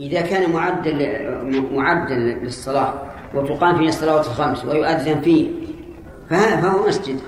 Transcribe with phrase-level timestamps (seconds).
[0.00, 0.96] إذا كان معدل
[1.72, 2.94] معدل للصلاة
[3.34, 5.50] وتقام فيه الصلوات الخمس ويؤذن فيه
[6.28, 7.20] فهو مسجد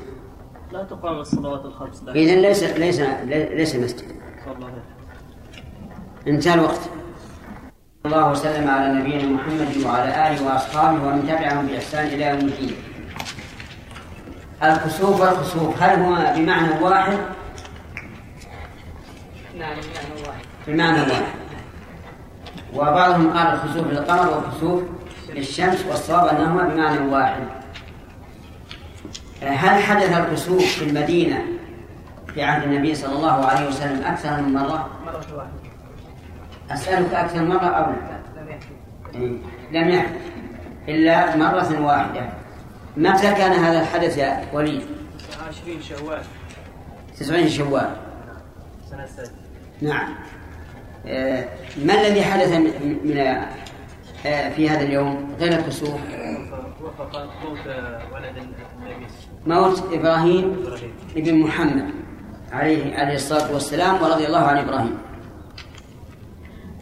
[0.72, 3.00] لا تقام الصلوات الخمس إذا ليس ليس
[3.30, 4.04] ليس مسجد
[6.28, 6.80] انتهى الوقت
[8.06, 12.76] الله وسلم على نبينا محمد وعلى آله وأصحابه ومن تبعهم بإحسان إلى يوم الدين.
[14.62, 17.18] الكسوف والخسوف هل هما بمعنى واحد؟
[19.58, 20.44] نعم بمعنى واحد.
[20.66, 21.41] بمعنى واحد.
[22.74, 24.82] وبعضهم قال الخسوف للقمر والخسوف
[25.28, 27.42] للشمس والصواب أنهما بمعنى واحد.
[29.42, 31.44] هل حدث الكسوف في المدينة
[32.34, 35.52] في عهد النبي صلى الله عليه وسلم أكثر من مرة؟ مرة واحدة.
[36.70, 38.66] أسألك أكثر مرة أو لا؟ لم يحدث.
[39.14, 39.38] إيه.
[39.72, 40.20] لم يحدث
[40.88, 42.28] إلا مرة واحدة
[42.96, 44.82] متى كان هذا الحدث يا وليد؟
[45.48, 46.22] 20 شوال
[47.18, 47.90] تسعين شوال
[48.90, 49.32] سنة السادسة.
[49.82, 50.41] نعم آه،
[51.84, 53.16] ما الذي حدث من
[54.26, 56.00] آه، في هذا اليوم غير الكسوف؟
[59.46, 60.56] موت إبراهيم.
[61.16, 61.90] ابن محمد
[62.52, 64.98] عليه عليه الصلاة والسلام ورضي الله عن إبراهيم.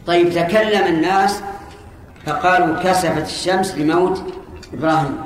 [0.07, 1.43] طيب تكلم الناس
[2.27, 4.35] فقالوا كسفت الشمس لموت
[4.75, 5.19] إبراهيم.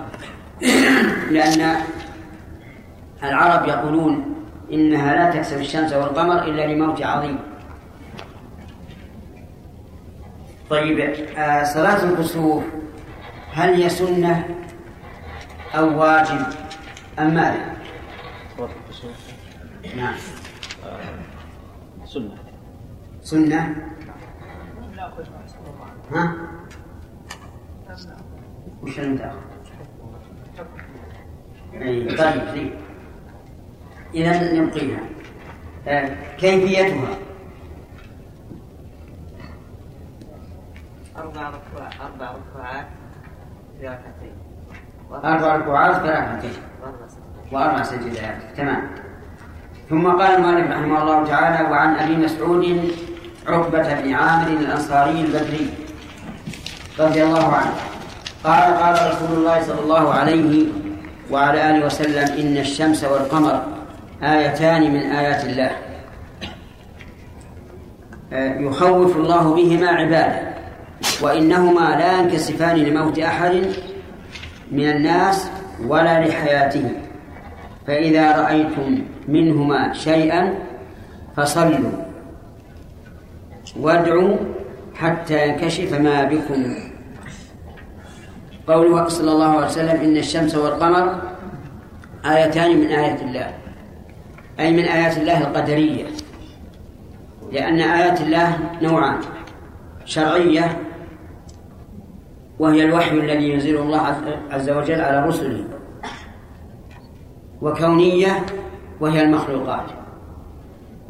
[1.34, 1.76] لأن
[3.22, 4.34] العرب يقولون
[4.72, 7.53] إنها لا تكسف الشمس والقمر إلا لموت عظيم.
[10.70, 10.98] طيب
[11.38, 12.64] آه، صلاة الكسوف
[13.52, 14.48] هل هي سنة
[15.74, 16.46] أو واجب
[17.18, 17.76] أم ماذا؟
[18.56, 19.34] صلاة الكسوف.
[19.96, 20.14] نعم.
[22.04, 22.34] سنة.
[23.22, 23.76] سنة؟
[26.12, 26.36] ها؟
[28.82, 29.36] وش اللي تأخذ؟
[31.82, 32.70] أي طيب طيب.
[34.14, 35.00] إذا نبقيها.
[35.88, 37.18] آه، كيفيتها؟
[41.34, 42.86] أربع ركوع أربع ركوعات
[43.80, 44.36] في ركعتين
[45.12, 46.50] أربع ركوعات في ركعتين
[46.82, 47.52] وأربع سجدات.
[47.52, 48.90] وأربع سجدات تمام.
[49.90, 52.90] ثم قال المؤلف رحمه الله تعالى وعن أبي مسعود
[53.48, 55.70] عقبة بن عامر الأنصاري البدري
[57.00, 57.74] رضي الله عنه.
[58.44, 60.66] قال قال رسول الله صلى الله عليه
[61.30, 63.62] وعلى آله وسلم إن الشمس والقمر
[64.22, 65.70] آيتان من آيات الله.
[68.32, 70.53] آه، يخوف الله بهما عباده.
[71.22, 73.66] وإنهما لا ينكسفان لموت أحد
[74.72, 75.50] من الناس
[75.86, 76.90] ولا لحياته.
[77.86, 80.54] فإذا رأيتم منهما شيئا
[81.36, 81.90] فصلوا
[83.80, 84.36] وادعوا
[84.94, 86.74] حتى ينكشف ما بكم.
[88.68, 91.22] قوله صلى الله عليه وسلم إن الشمس والقمر
[92.24, 93.52] آيتان من آيات الله.
[94.60, 96.04] أي من آيات الله القدرية.
[97.52, 99.20] لأن آيات الله نوعان.
[100.04, 100.78] شرعية
[102.64, 104.00] وهي الوحي الذي ينزله الله
[104.50, 105.64] عز- وجل على رسله.
[107.62, 108.46] وكونية
[109.00, 109.86] وهي المخلوقات.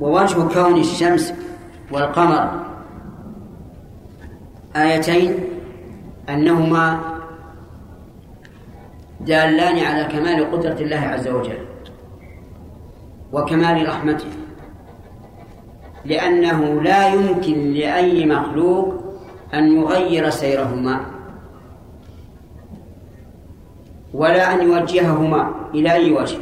[0.01, 1.35] ووجه كون الشمس
[1.93, 2.61] والقمر
[4.77, 5.35] آيتين
[6.29, 7.01] أنهما
[9.21, 11.59] دالان على كمال قدرة الله عز وجل
[13.33, 14.27] وكمال رحمته.
[16.05, 18.95] لأنه لا يمكن لأي مخلوق
[19.55, 21.14] أن يغير سيرهما.
[24.15, 26.39] ولا أن يوجههما إلى أي وجه.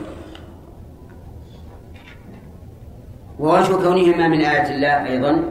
[3.40, 5.44] ووجه كونهما من آيات الله أيضا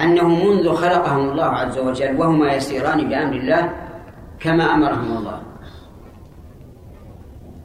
[0.00, 3.72] أنه منذ خلقهم الله عز وجل وهما يسيران بأمر الله
[4.40, 5.40] كما أمرهم الله.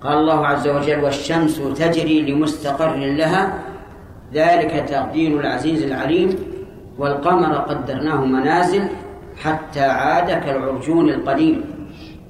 [0.01, 3.53] قال الله عز وجل والشمس تجري لمستقر لها.
[4.33, 6.35] ذلك تقدير العزيز العليم.
[6.97, 8.89] والقمر قدرناه منازل
[9.37, 11.78] حتى عاد كالعرجون القديم.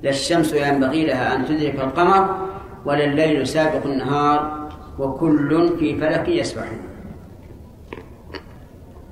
[0.04, 2.48] لا الشمس ينبغي لها أن تدرك القمر
[2.86, 6.80] ولا الليل سابق النهار وكل في فلك يسبحون.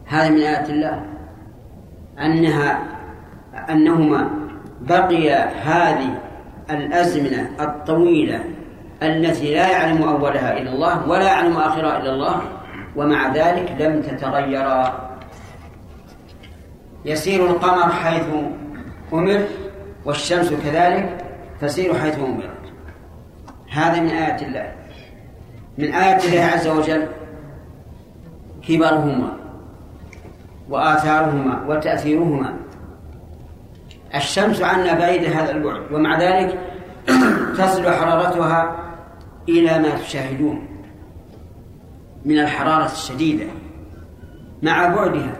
[0.05, 1.05] هذه من آيات الله.
[2.19, 2.79] أنها
[3.69, 4.29] أنهما
[4.81, 5.33] بقي
[5.63, 6.21] هذه
[6.69, 8.43] الأزمنة الطويلة
[9.03, 12.41] التي لا يعلم أولها إلا الله ولا يعلم آخرها إلا الله
[12.95, 15.09] ومع ذلك لم تتغيرا
[17.05, 18.25] يسير القمر حيث
[19.13, 19.41] أمر
[20.07, 21.25] والشمس كذلك
[21.61, 22.73] تسير حيث أمرت
[23.71, 24.71] هذا من آيات الله.
[25.77, 27.07] من آيات الله عز وجل
[28.67, 29.37] كبرهما
[30.69, 32.53] وآثارهما وتأثيرهما.
[34.15, 36.59] الشمس عنا بعيدة هذا البعد ومع ذلك
[37.57, 38.75] تصل حرارتها
[39.49, 40.67] إلى ما تشاهدون
[42.25, 43.45] من الحرارة الشديدة
[44.63, 45.35] مع بعدها.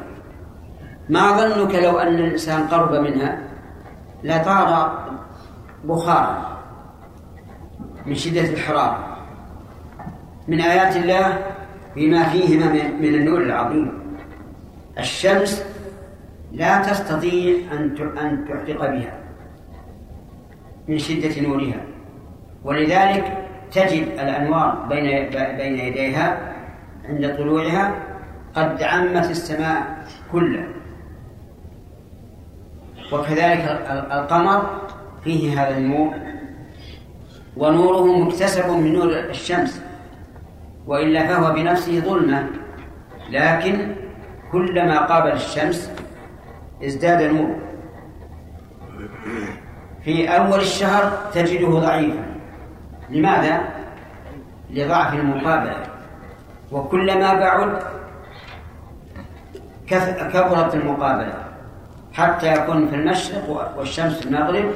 [1.09, 3.46] ما ظنك لو أن الإنسان قرب منها
[4.23, 4.99] لطار
[5.83, 6.57] بخارا
[8.05, 9.17] من شدة الحرارة
[10.47, 11.45] من آيات الله
[11.95, 13.91] بما فيهما من النور العظيم.
[14.99, 15.65] الشمس
[16.51, 19.13] لا تستطيع أن أن تحرق بها
[20.87, 21.81] من شدة نورها.
[22.63, 26.53] ولذلك تجد الأنوار بين بين يديها
[27.09, 27.93] عند طلوعها
[28.55, 30.76] قد عمت السماء كلها.
[33.11, 34.81] وكذلك القمر
[35.23, 36.13] فيه هذا النور.
[37.57, 39.81] ونوره مكتسب من نور الشمس
[40.87, 42.49] وإلا فهو بنفسه ظلمة.
[43.29, 43.95] لكن
[44.51, 45.91] كلما قابل الشمس
[46.83, 47.55] ازداد نور
[50.03, 52.25] في أول الشهر تجده ضعيفا.
[53.09, 53.61] لماذا؟
[54.69, 55.83] لضعف المقابلة.
[56.71, 57.81] وكلما بعد
[60.33, 61.46] كبرت المقابلة.
[62.17, 64.71] حتى يكون في المشرق والشمس في المغرب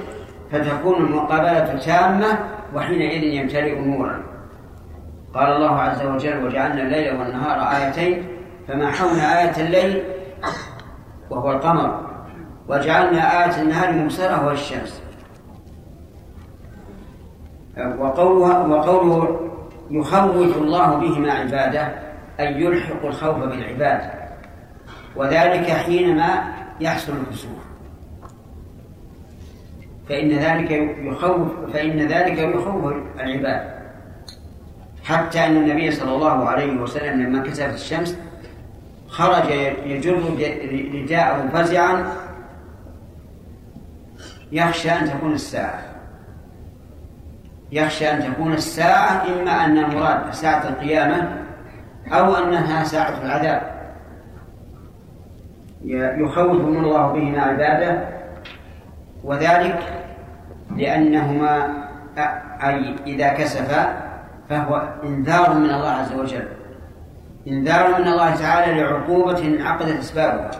[0.51, 2.39] فتكون المقابلة تامة
[2.75, 4.23] وحينئذ يمتلئ نورا.
[5.33, 8.27] قال الله عز وجل وجعلنا الليل والنهار آيتين
[8.67, 10.03] فمحونا آية الليل
[11.29, 12.09] وهو القمر
[12.67, 15.03] وجعلنا آية النهار مبصرة وهو الشمس.
[17.99, 19.49] وقوله وقوله
[19.91, 21.93] يخوف الله بهما عباده
[22.39, 24.01] أي يلحق الخوف بالعباد.
[25.15, 27.61] وذلك حينما يحصل الكسوف
[30.09, 33.81] فإن ذلك يخوف فإن ذلك يخوف العباد.
[35.03, 38.17] حتى أن النبي صلى الله عليه وسلم لما كسفت الشمس
[39.07, 39.49] خرج
[39.85, 40.19] يجر
[40.93, 42.13] رداءه فزعا
[44.51, 45.81] يخشى أن تكون الساعة.
[47.71, 51.45] يخشى أن تكون الساعة إما أن المراد ساعة القيامة
[52.07, 53.70] أو أنها ساعة العذاب.
[55.85, 58.07] يخوفهم الله بهما عباده
[59.23, 59.79] وذلك
[60.77, 61.67] لأنهما
[62.63, 64.11] أي إذا كسفا
[64.49, 66.47] فهو إنذار من الله عز وجل.
[67.47, 70.51] إنذار من الله تعالى لعقوبة انعقدت أسبابها.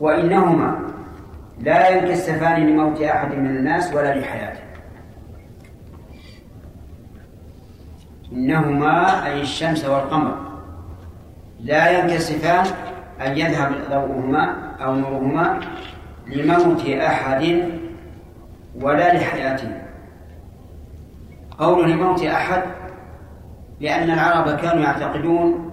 [0.00, 0.78] وإنهما
[1.60, 4.60] لا ينكسفان لموت أحد من الناس ولا لحياته.
[8.32, 10.53] إنهما أي الشمس والقمر.
[11.64, 12.66] لا ينكسفان
[13.26, 15.60] أن يذهب ضوءهما أو نورهما
[16.26, 17.68] لموت أحد
[18.80, 19.68] ولا لحياته
[21.58, 22.62] قول لموت أحد
[23.80, 25.70] لأن العرب كانوا يعتقدون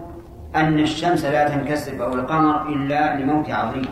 [0.55, 3.85] أن الشمس لا تنكسف أو القمر إلا لموت عظيم.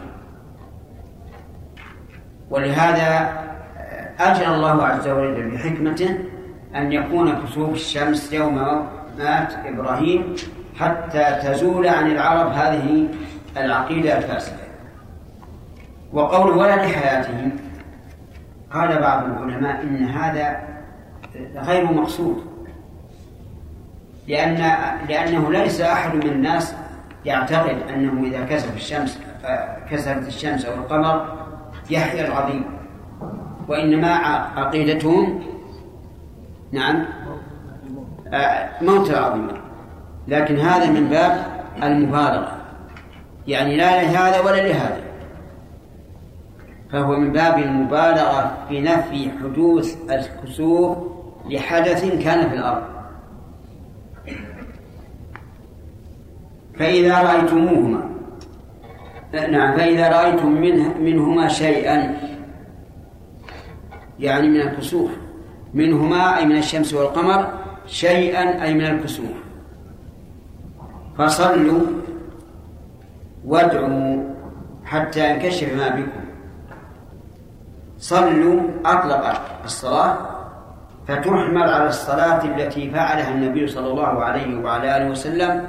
[2.49, 3.31] ولهذا
[4.19, 6.17] أجرى الله عز وجل بحكمته
[6.75, 8.85] أن يكون كسوف الشمس يوم
[9.17, 10.35] مات إبراهيم
[10.79, 13.07] حتى تزول عن العرب هذه
[13.57, 14.69] العقيدة الفاسدة.
[16.13, 17.51] وقول ولا لحياتهم
[18.73, 20.61] قال بعض العلماء إن هذا
[21.55, 22.43] غير مقصود.
[24.27, 24.55] لأن
[25.09, 26.75] لأنه ليس أحد من الناس
[27.25, 29.19] يعتقد أنه إذا كسف الشمس
[29.91, 31.25] كسرت الشمس أو القمر
[31.89, 32.65] يحيى العظيم
[33.67, 34.13] وإنما
[34.55, 35.43] عقيدتهم
[36.71, 37.05] نعم
[38.81, 39.58] موت العظيم
[40.27, 41.45] لكن هذا من باب
[41.83, 42.61] المبالغة.
[43.47, 45.01] يعني لا لهذا ولا لهذا.
[46.91, 50.97] فهو من باب المبالغة في نفي حدوث الكسوف
[51.49, 52.83] لحدث كان في الأرض.
[56.79, 58.09] فإذا رأيتموهما
[59.33, 62.17] نعم فإذا رأيتم منه منهما شيئا
[64.19, 65.11] يعني من الكسوف
[65.73, 67.53] منهما أي من الشمس والقمر
[67.85, 69.48] شيئا أي من الكسوف.
[71.19, 71.81] فصلوا
[73.45, 74.23] وادعوا
[74.85, 76.23] حتى ينكشف ما بكم.
[77.97, 80.17] صلوا أطلق الصلاة
[81.07, 85.67] فتحمل على الصلاة التي فعلها النبي صلى الله عليه وعلى آله وسلم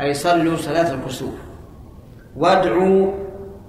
[0.00, 1.34] أي صلوا صلاة الكسوف.
[2.36, 3.12] وادعوا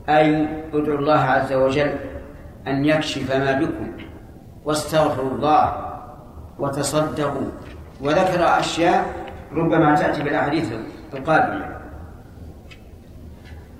[0.09, 1.91] أي ادعوا الله عز وجل
[2.67, 3.91] أن يكشف ما بكم.
[4.65, 5.75] واستغفروا الله
[6.59, 7.51] وتصدقوا.
[8.01, 9.05] وذكر أشياء
[9.53, 10.73] ربما تأتي بالأحاديث.
[11.15, 11.65] القادمة.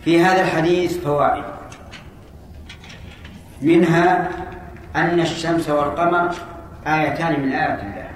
[0.02, 1.44] في هذا الحديث فوائد.
[3.62, 4.30] منها
[4.96, 6.32] أن الشمس والقمر
[6.88, 8.10] آيتان من آيات الله.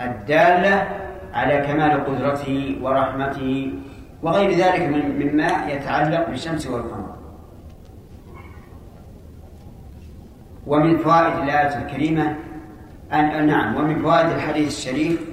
[0.00, 0.88] الدالة
[1.34, 3.72] على كمال قدرته ورحمته
[4.22, 4.80] وغير ذلك
[5.20, 7.16] مما يتعلق بالشمس والقمر.
[10.66, 12.36] ومن فوائد الآية الكريمة
[13.12, 15.29] أن نعم ومن فوائد الحديث الشريف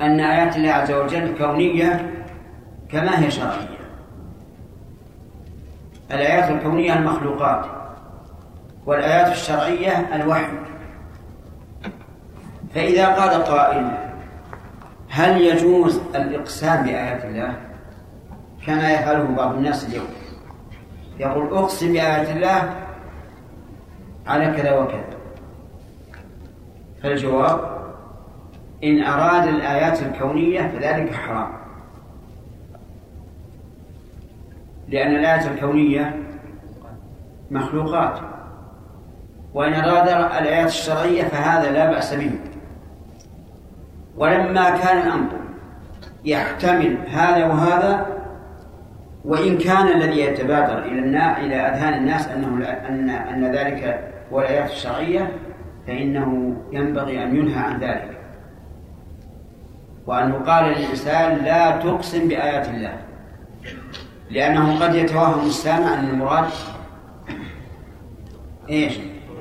[0.00, 2.10] أن آيات الله عز وجل كونية
[2.88, 3.76] كما هي شرعية.
[6.10, 7.66] الآيات الكونية المخلوقات
[8.86, 10.58] والآيات الشرعية الوحي.
[12.74, 13.90] فإذا قال قائل
[15.10, 17.56] هل يجوز الإقسام بآيات الله؟
[18.66, 20.08] كما يفعله بعض الناس اليوم.
[21.18, 22.74] يقول أقسم بآيات الله
[24.26, 25.16] على كذا وكذا.
[27.02, 27.75] فالجواب
[28.86, 31.52] إن أراد الآيات الكونية فذلك حرام.
[34.88, 36.16] لأن الآيات الكونية
[37.50, 38.18] مخلوقات.
[39.54, 40.08] وإن أراد
[40.42, 42.30] الآيات الشرعية فهذا لا بأس به.
[44.16, 45.28] ولما كان الأمر
[46.24, 48.06] يحتمل هذا وهذا
[49.24, 51.00] وإن كان الذي يتبادر إلى
[51.36, 55.32] إلى أذهان الناس أنه أن أن ذلك هو الآيات الشرعية
[55.86, 58.15] فإنه ينبغي أن ينهى عن ذلك.
[60.06, 62.98] وأن يقال للإنسان لا تقسم بآيات الله
[64.30, 66.44] لأنه قد يتوهم السامع أن المراد
[68.70, 68.98] إيش؟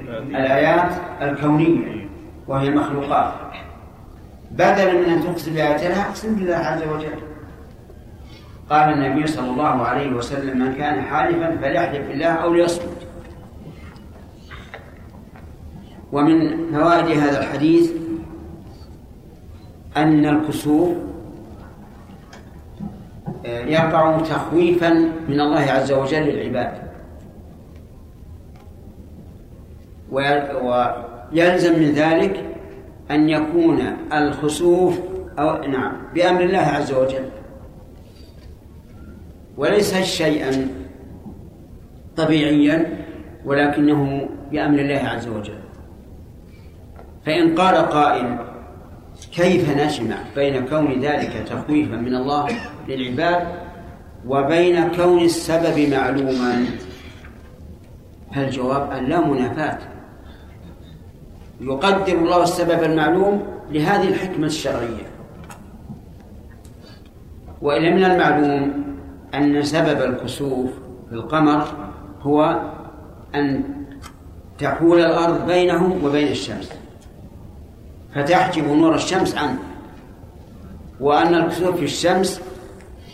[0.10, 0.92] الآيات
[1.22, 2.10] الكونية
[2.48, 3.34] وهي المخلوقات.
[4.52, 7.20] بدلا من أن تقسم بآيات الله أقسم بالله عز وجل.
[8.70, 13.08] قال النبي صلى الله عليه وسلم من كان حالفا فليحلف بالله أو ليصمت.
[16.12, 17.92] ومن فوائد هذا الحديث
[19.98, 20.98] أن الكسوف
[23.46, 24.94] آه، يقع تخويفا
[25.30, 26.86] من الله عز وجل للعباد.
[30.12, 32.46] ويلزم من ذلك
[33.12, 33.82] أن يكون
[34.14, 35.00] الخسوف
[35.40, 37.30] أو نعم بأمر الله عز وجل.
[39.58, 40.68] وليس شيئا
[42.18, 43.06] طبيعيا
[43.46, 45.60] ولكنه بأمر الله عز وجل.
[47.26, 48.38] فإن قال قائل
[49.32, 52.48] كيف نجمع بين كون ذلك تخويفا من الله
[52.88, 53.48] للعباد
[54.28, 56.66] وبين كون السبب معلوما؟
[58.36, 59.78] فالجواب أن لا منافاة.
[61.62, 65.08] يقدر الله السبب المعلوم لهذه الحكمة الشرعية.
[67.62, 68.86] وإلى من المعلوم
[69.34, 70.70] أن سبب الكسوف
[71.10, 71.68] في القمر
[72.22, 72.62] هو
[73.36, 73.64] أن
[74.60, 76.85] تحول الأرض بينه وبين الشمس.
[78.16, 79.60] فتحجب نور الشمس عنه.
[81.00, 82.42] وأن الكسوف في الشمس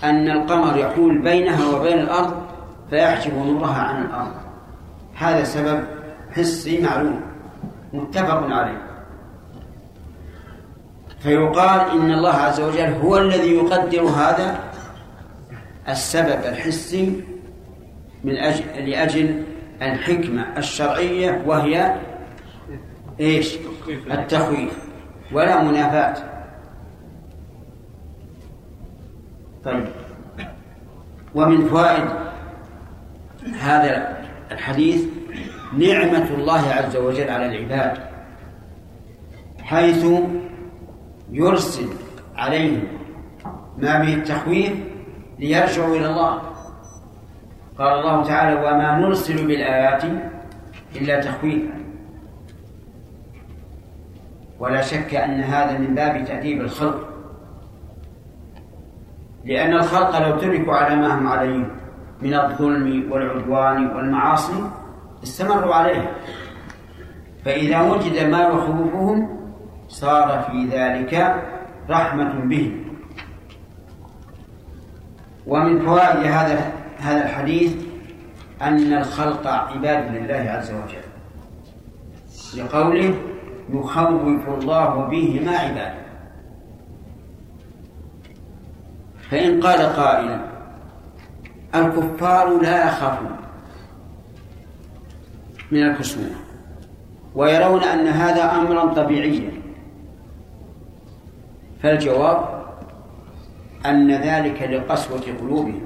[0.04, 2.34] أن القمر يحول بينها وبين الأرض
[2.90, 4.34] فيحجب نورها عن الأرض.
[5.16, 5.84] هذا سبب
[6.32, 7.22] حسي معلوم.
[7.94, 8.82] متفق عليه.
[11.20, 14.60] فيقال إن الله عز وجل هو الذي يقدر هذا.
[15.90, 17.24] السبب الحسي
[18.24, 19.44] من أجل لأجل
[19.82, 21.96] الحكمة الشرعية وهي
[23.20, 23.58] إيش؟
[24.12, 24.91] التخويف.
[25.34, 26.16] ولا منافاة.
[29.66, 29.86] طيب.
[31.36, 32.10] ومن فوائد
[33.60, 34.18] هذا
[34.52, 35.06] الحديث
[35.78, 37.98] نعمة الله عز وجل على العباد
[39.64, 40.06] حيث
[41.32, 41.88] يرسل
[42.36, 42.84] عليهم
[43.78, 44.74] ما به التخويف
[45.40, 46.42] ليرجعوا إلى الله.
[47.78, 50.04] قال الله تعالى وما نرسل بالآيات
[50.96, 51.81] إلا تخويفا.
[54.62, 57.08] ولا شك أن هذا من باب تأديب الخلق.
[59.46, 61.66] لأن الخلق لو تركوا على ما هم عليه
[62.22, 64.70] من الظلم والعدوان والمعاصي
[65.24, 66.12] استمروا عليه.
[67.46, 69.40] فإذا وجد ما يخوفهم
[69.88, 71.44] صار في ذلك
[71.90, 72.86] رحمة به.
[75.48, 77.74] ومن فوائد هذا هذا الحديث
[78.62, 81.08] أن الخلق عباد لله عز وجل.
[82.58, 83.14] لقوله
[83.70, 86.02] يخوف الله بهما عباده.
[89.30, 90.42] فإن قال قائل
[91.76, 93.38] الكفار لا يخافون.
[95.72, 96.38] من الكسوف
[97.36, 99.52] ويرون أن هذا أمرا طبيعيا.
[101.84, 102.66] فالجواب
[103.86, 105.82] أن ذلك لقسوة قلوبهم.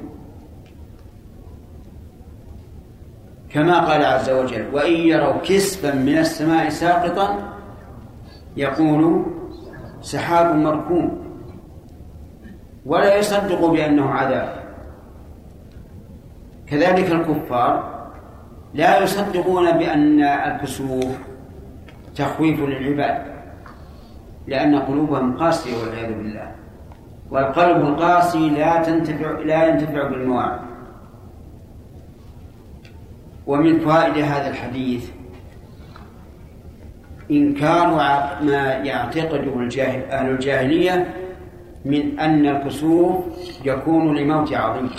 [3.49, 7.54] كما قال عز وجل وإن يروا كسفا من السماء ساقطا
[8.57, 9.25] يقول
[10.01, 11.25] سحاب مركوم
[12.85, 14.65] ولا يصدق بأنه عذاب.
[16.67, 17.95] كذلك الكفار
[18.73, 21.17] لا يصدقون بأن الكسوف
[22.15, 23.21] تخويف للعباد
[24.47, 26.51] لأن قلوبهم قاسية والعياذ بالله
[27.31, 30.59] والقلب القاسي لا تنتفع لا ينتفع بالمواعظ.
[33.47, 35.11] ومن فوائد هذا الحديث
[37.31, 37.87] إنكار
[38.41, 41.13] ما يعتقده الجاهل أهل الجاهلية
[41.85, 43.25] من أن الكسوف
[43.65, 44.89] يكون لموت عظيم.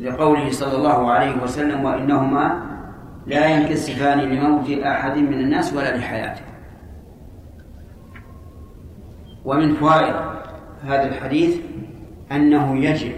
[0.00, 2.66] لقوله صلى الله عليه وسلم وإنهما
[3.26, 6.44] لا ينكسفان لموت أحد من الناس ولا لحياته.
[9.44, 10.14] ومن فوائد
[10.84, 11.56] هذا الحديث
[12.32, 13.12] أنه يجب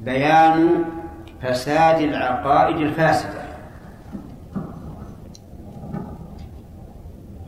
[0.00, 0.84] بيان
[1.42, 3.40] فساد العقائد الفاسدة.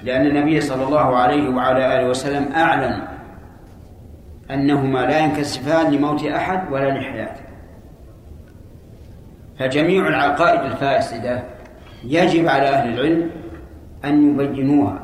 [0.03, 3.03] لأن النبي صلى الله عليه وعلى آله وسلم أعلن
[4.51, 7.43] أنهما لا ينكسفان لموت أحد ولا لحياته
[9.59, 11.43] فجميع العقائد الفاسدة
[12.05, 13.31] يجب على أهل العلم
[14.05, 15.03] أن يبينوها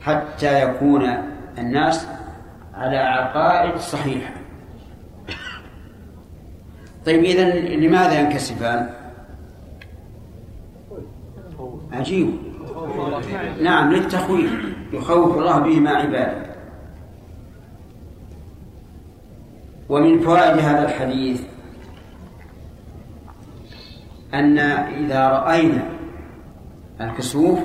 [0.00, 1.02] حتى يكون
[1.58, 2.08] الناس
[2.74, 4.32] على عقائد صحيحة.
[7.06, 8.90] طيب إذا لماذا ينكسفان؟
[11.92, 12.30] عجيب.
[13.62, 14.52] نعم للتخويف
[14.92, 16.54] يخوف الله به مع عباده.
[19.88, 21.42] ومن فوائد هذا الحديث
[24.34, 25.88] أن إذا رأينا
[27.00, 27.58] الكسوف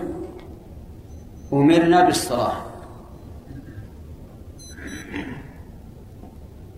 [1.54, 2.56] أمرنا بالصلاة.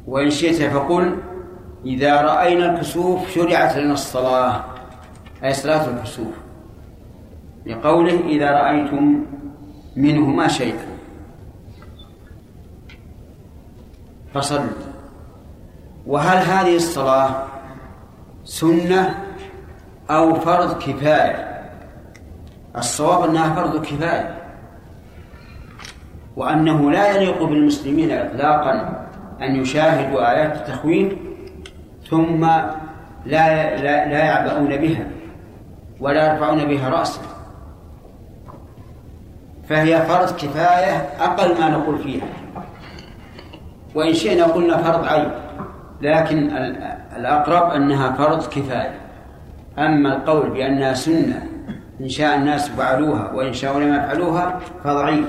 [0.07, 1.17] وإن شئت فقل
[1.85, 4.63] إذا رأينا الكسوف شرعت لنا الصلاة
[5.43, 6.35] أي صلاة الكسوف.
[7.65, 9.25] لقوله إذا رأيتم
[9.95, 10.85] منهما شيئا.
[14.33, 14.91] فصلوا.
[16.07, 17.45] وهل هذه الصلاة
[18.45, 19.15] سنة
[20.09, 21.61] أو فرض كفاية؟
[22.77, 24.37] الصواب أنها فرض كفاية.
[26.35, 29.05] وأنه لا يليق بالمسلمين إطلاقا
[29.41, 31.30] أن يشاهدوا آيات التخوين
[32.11, 32.41] ثم
[33.25, 35.07] لا لا, لا يعبؤون بها
[35.99, 37.21] ولا يرفعون بها رأسا.
[39.69, 42.27] فهي فرض كفاية أقل ما نقول فيها.
[43.95, 45.31] وإن شئنا قلنا فرض عين
[46.01, 46.49] لكن
[47.17, 48.99] الأقرب أنها فرض كفاية.
[49.77, 51.47] أما القول بأنها سنة
[52.01, 55.27] إن شاء الناس فعلوها وإن شاءوا لم يفعلوها فضعيف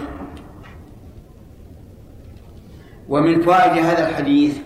[3.08, 4.58] ومن فوائد هذا الحديث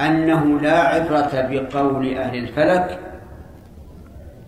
[0.00, 3.00] أنه لا عبرة بقول أهل الفلك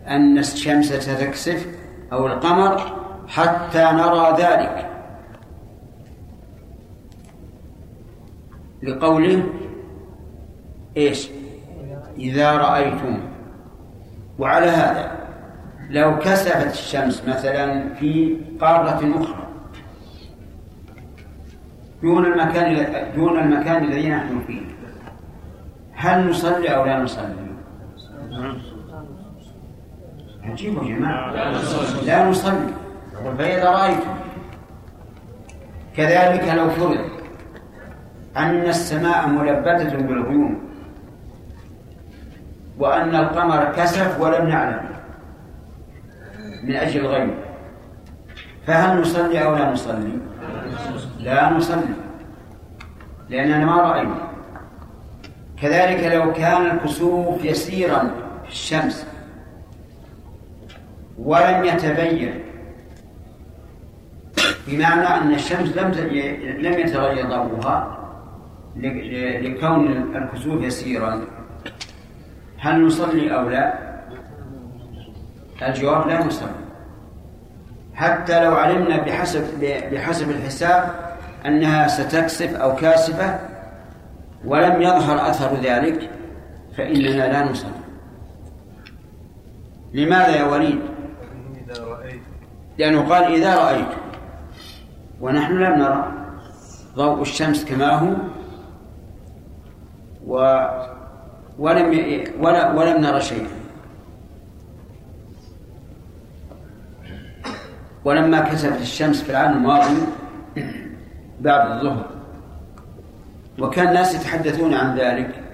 [0.06, 1.66] أن الشمس ستكسف
[2.12, 4.90] أو القمر حتى نرى ذلك.
[8.82, 9.42] لقوله
[10.96, 11.28] إيش؟
[12.18, 13.20] إذا رأيتم.
[14.38, 15.20] وعلى هذا
[15.90, 19.46] لو كسفت الشمس مثلا في قارة أخرى
[22.02, 24.79] دون المكان دون المكان الذي نحن فيه.
[26.00, 27.50] هل نصلي أو لا نصلي؟
[30.44, 31.30] عجيب يا جماعة
[32.04, 32.72] لا نصلي
[33.38, 34.14] فإذا رأيتم
[35.96, 36.98] كذلك لو فرض
[38.36, 40.70] أن السماء ملبدة بالغيوم
[42.78, 44.88] وأن القمر كسف ولم نعلم
[46.62, 47.34] من أجل الغيب
[48.66, 50.18] فهل نصلي أو لا نصلي؟
[51.20, 51.94] لا نصلي
[53.28, 54.29] لأننا ما رأينا
[55.62, 57.98] كذلك لو كان الكسوف يسيرا
[58.44, 59.06] في الشمس
[61.18, 62.40] ولم يتبين
[64.66, 65.90] بمعنى أن الشمس لم
[66.60, 67.96] لم يتغير ضوءها
[69.42, 71.24] لكون الكسوف يسيرا
[72.58, 73.74] هل نصلي أو لا؟
[75.62, 76.48] الجواب لا نصلي.
[77.94, 79.44] حتى لو علمنا بحسب
[79.92, 80.94] بحسب الحساب
[81.46, 83.49] أنها ستكسف أو كاسفة
[84.44, 86.10] ولم يظهر أثر ذلك
[86.76, 87.70] فإننا لا نصلي.
[89.92, 90.80] لماذا يا وليد؟
[92.78, 93.88] لأنه قال إذا رأيت
[95.20, 96.12] ونحن لم نرى.
[96.96, 98.14] ضوء الشمس كما هو
[100.26, 100.66] و
[101.58, 101.88] ولم
[102.40, 103.48] ولا ولم نرى شيئا.
[108.04, 109.96] ولما كسفت الشمس في العام الماضي
[111.40, 112.19] بعد الظهر.
[113.60, 115.44] وكان الناس يتحدثون عن ذلك.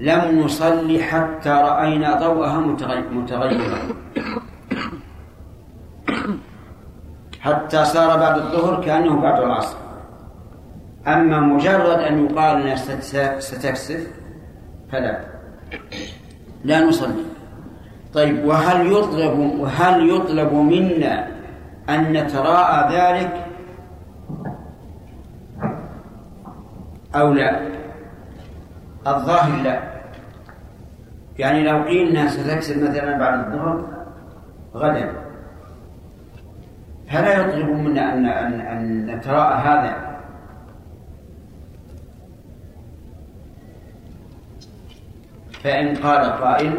[0.00, 2.60] لم نصلي حتى رأينا ضوءها
[3.12, 3.78] متغيرا.
[7.40, 9.76] حتى صار بعد الظهر كأنه بعد العصر.
[11.06, 12.76] أما مجرد أن يقال أنها
[13.38, 14.06] ستكسف
[14.92, 15.20] فلا.
[16.64, 17.24] لا نصلي.
[18.14, 21.28] طيب وهل يطلب وهل يطلب منا
[21.88, 23.45] أن نتراءى ذلك؟
[27.20, 27.60] أو لا؟
[29.06, 29.80] الظاهر لا.
[31.38, 33.84] يعني لو قيل إنها ستكسر مثلا بعد الظهر
[34.74, 35.12] غدا.
[37.10, 40.06] فلا يطلب منا أن أن أن نتراءى هذا؟
[45.64, 46.78] فإن قال قائل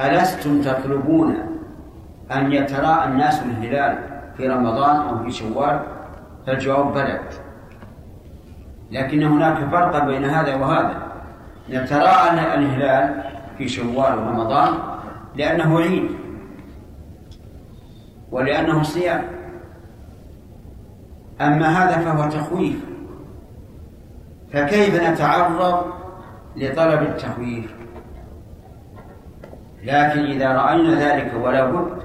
[0.00, 1.36] ألستم تطلبون
[2.32, 3.98] أن يتراءى الناس الهلال
[4.36, 5.80] في رمضان أو في شوال؟
[6.46, 7.20] فالجواب بلى.
[8.90, 11.02] لكن هناك فرق بين هذا وهذا.
[11.70, 13.24] نتراءى الهلال
[13.58, 14.74] في شوال ورمضان
[15.36, 16.10] لأنه عيد
[18.30, 19.24] ولأنه صيام.
[21.40, 22.84] أما هذا فهو تخويف.
[24.52, 25.84] فكيف نتعرض
[26.56, 27.74] لطلب التخويف؟
[29.82, 32.02] لكن إذا رأينا ذلك ولا بد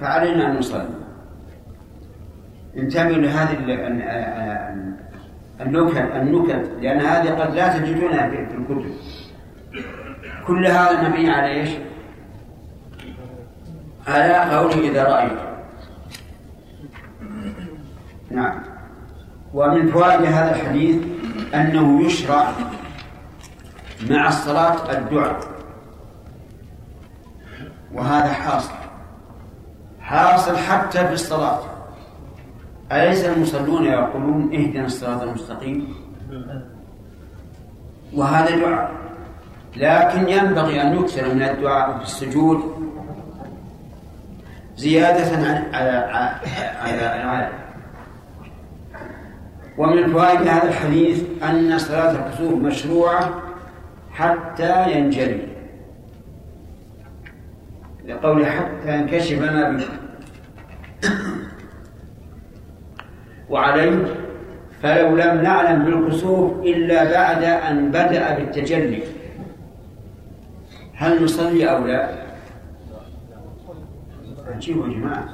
[0.00, 1.01] فعلينا أن نصلي.
[2.76, 3.52] انتبهوا لهذه
[5.60, 8.94] النكت النكت لأن هذه قد لا تجدونها في الكتب.
[10.46, 11.70] كل هذا مبني على إيش؟
[14.06, 15.38] على قوله إذا رأيت.
[18.30, 18.62] نعم.
[19.54, 21.02] ومن فوائد هذا الحديث
[21.54, 22.52] أنه يشرع
[24.10, 25.40] مع الصلاة الدعاء.
[27.92, 28.74] وهذا حاصل.
[30.00, 31.71] حاصل حتى في الصلاة.
[32.92, 35.94] أليس المصلون يقولون اهدنا الصراط المستقيم؟
[38.14, 38.90] وهذا دعاء.
[39.76, 42.58] لكن ينبغي أن يكثر من الدعاء في السجود
[44.76, 45.36] زيادة
[45.72, 45.90] على
[46.80, 47.52] على العادة
[49.78, 53.42] ومن فوائد هذا الحديث أن صلاة الكسوف مشروعة
[54.12, 55.48] حتى ينجلي.
[58.08, 59.84] لقول حتى ينكشف به
[63.52, 64.04] وعليه
[64.82, 69.02] فلو لم نعلم بالكسوف إلا بعد أن بدأ بالتجلي.
[70.94, 72.08] هل نصلي أو لا؟
[74.54, 75.28] عجيب يا جماعة.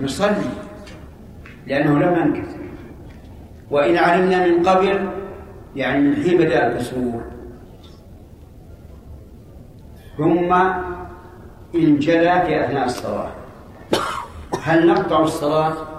[0.00, 0.50] نصلي
[1.66, 2.48] لأنه لم ننكس
[3.70, 5.08] وإن علمنا من قبل
[5.76, 7.14] يعني من حين بدأ الكسوف.
[10.18, 10.52] ثم
[11.74, 13.30] انجلى في أثناء الصلاة.
[14.62, 15.97] هل نقطع الصلاة؟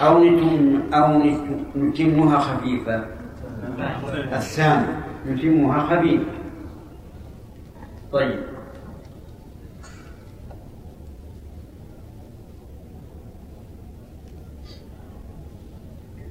[0.00, 1.22] أو نتم أو
[1.76, 3.04] نتمها خفيفة.
[4.32, 4.86] الثاني
[5.26, 6.24] نتمها خفيفة
[8.12, 8.40] طيب.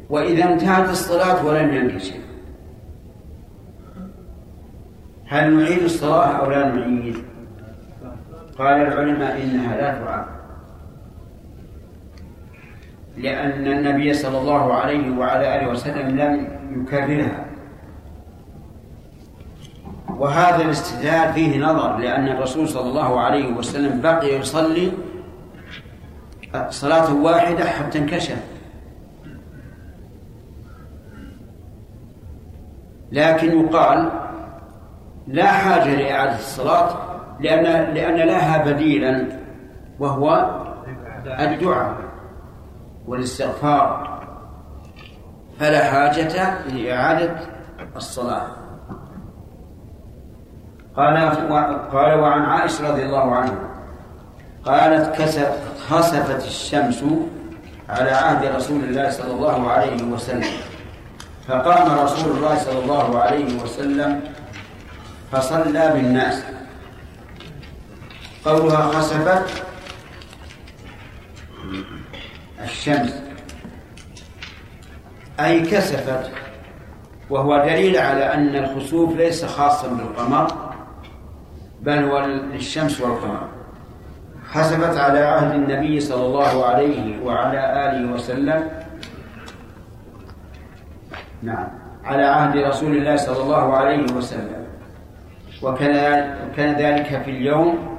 [0.10, 2.20] وإذا انتهت الصلاة ولم ينكشف.
[5.28, 7.18] هل نعيد الصلاة أو لا نعيد؟
[8.58, 10.39] قال العلماء إنها لا تعاد
[13.20, 16.48] لأن النبي صلى الله عليه وعلى آله وسلم لم
[16.82, 17.46] يكررها.
[20.10, 24.92] وهذا الاستدلال فيه نظر لأن الرسول صلى الله عليه وسلم بقي يصلي
[26.70, 28.44] صلاة واحدة حتى انكشف.
[33.12, 34.10] لكن يقال
[35.28, 36.90] لا حاجة لإعادة الصلاة
[37.40, 39.26] لأن لأن لها بديلا
[40.00, 40.50] وهو
[41.40, 41.96] الدعاء.
[43.08, 44.20] والاستغفار
[45.60, 47.36] فلا حاجة لإعادة
[47.96, 48.48] الصلاة.
[50.98, 51.18] قال
[51.92, 53.70] قال وعن عائشة رضي الله عنها
[54.66, 55.22] قالت
[55.90, 57.04] خسفت الشمس
[57.90, 60.54] على عهد رسول الله صلى الله عليه وسلم.
[61.48, 64.22] فقام رسول الله صلى الله عليه وسلم
[65.32, 66.44] فصلى بالناس.
[68.46, 69.64] قولها خسفت.
[72.64, 73.22] الشمس.
[75.40, 76.32] أي كسفت
[77.30, 80.48] وهو دليل على أن الخسوف ليس خاصا بالقمر
[81.82, 83.48] بل هو للشمس والقمر.
[84.52, 88.70] حسبت على عهد النبي صلى الله عليه وعلى آله وسلم.
[91.44, 91.68] نعم
[92.04, 94.66] على عهد رسول الله صلى الله عليه وسلم.
[95.62, 97.98] وكان كان ذلك في اليوم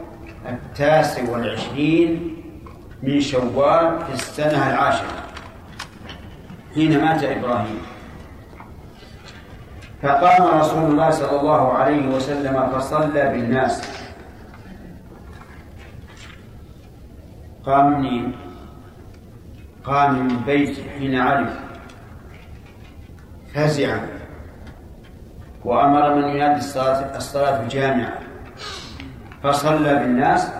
[0.49, 2.29] التاسع والعشرين
[3.02, 5.20] من شوال في السنة العاشرة
[6.74, 7.80] حين مات إبراهيم.
[10.02, 13.82] فقام رسول الله صلى الله عليه وسلم فصلى بالناس.
[17.66, 18.32] قام منين؟
[19.84, 21.60] قام من بيته حين عرف.
[23.54, 24.08] فزعا
[25.64, 28.18] وأمر من ينادي الصلاة الصلاة الجامعة.
[29.42, 30.52] فصلى بالناس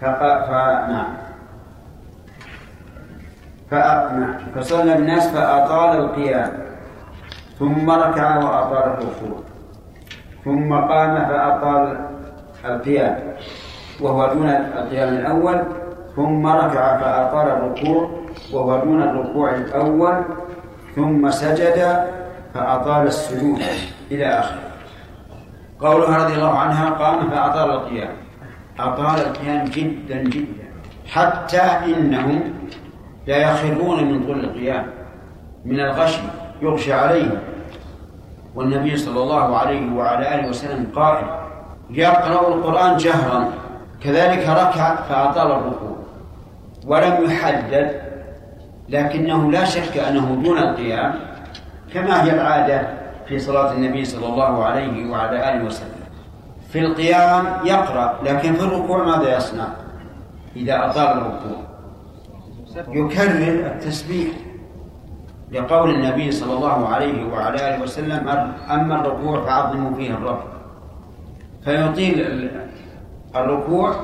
[0.00, 1.21] فقا فنعم نعم
[4.54, 6.52] فصلى بالناس فأطال القيام.
[7.58, 9.40] ثم ركع وأطال الركوع.
[10.44, 12.06] ثم قام فأطال
[12.64, 13.18] القيام.
[14.00, 15.62] وهو دون القيام الأول.
[16.16, 18.10] ثم ركع فأطال الركوع.
[18.52, 20.24] وهو دون الركوع الأول.
[20.96, 22.06] ثم سجد
[22.54, 23.62] فأطال السجود
[24.10, 24.58] إلى آخره.
[25.80, 28.12] قولها رضي الله عنها قام فأطال القيام.
[28.80, 30.66] أطال القيام جدا جدا.
[31.06, 32.54] حتى إنهم
[33.26, 34.86] لا يخرون من طول القيام
[35.64, 36.22] من الغشي
[36.62, 37.38] يغشى عليهم.
[38.54, 41.26] والنبي صلى الله عليه وعلى آله وسلم قائل
[41.90, 43.48] يقرأ القرآن جهرا.
[44.00, 45.96] كذلك ركع فأطال الركوع
[46.86, 48.00] ولم يحدد
[48.88, 51.14] لكنه لا شك أنه دون القيام
[51.94, 52.88] كما هي العادة
[53.26, 56.02] في صلاة النبي صلى الله عليه وعلى آله وسلم.
[56.68, 59.66] في القيام يقرأ لكن في الركوع ماذا يصنع؟
[60.56, 61.71] إذا أطال الركوع.
[62.76, 64.28] يكرر التسبيح
[65.52, 68.28] لقول النبي صلى الله عليه وعلى آله وسلم
[68.70, 70.42] أما الركوع فعظموا فيه الرب.
[71.64, 72.50] فيطيل
[73.36, 73.94] الركوع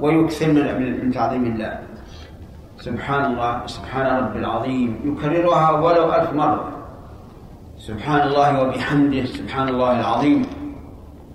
[0.00, 1.78] ويكثر من تعظيم الله.
[2.80, 5.00] سبحان الله سبحان رب العظيم.
[5.04, 6.68] يكررها ولو ألف مرة.
[7.78, 10.42] سبحان الله وبحمده سبحان الله العظيم.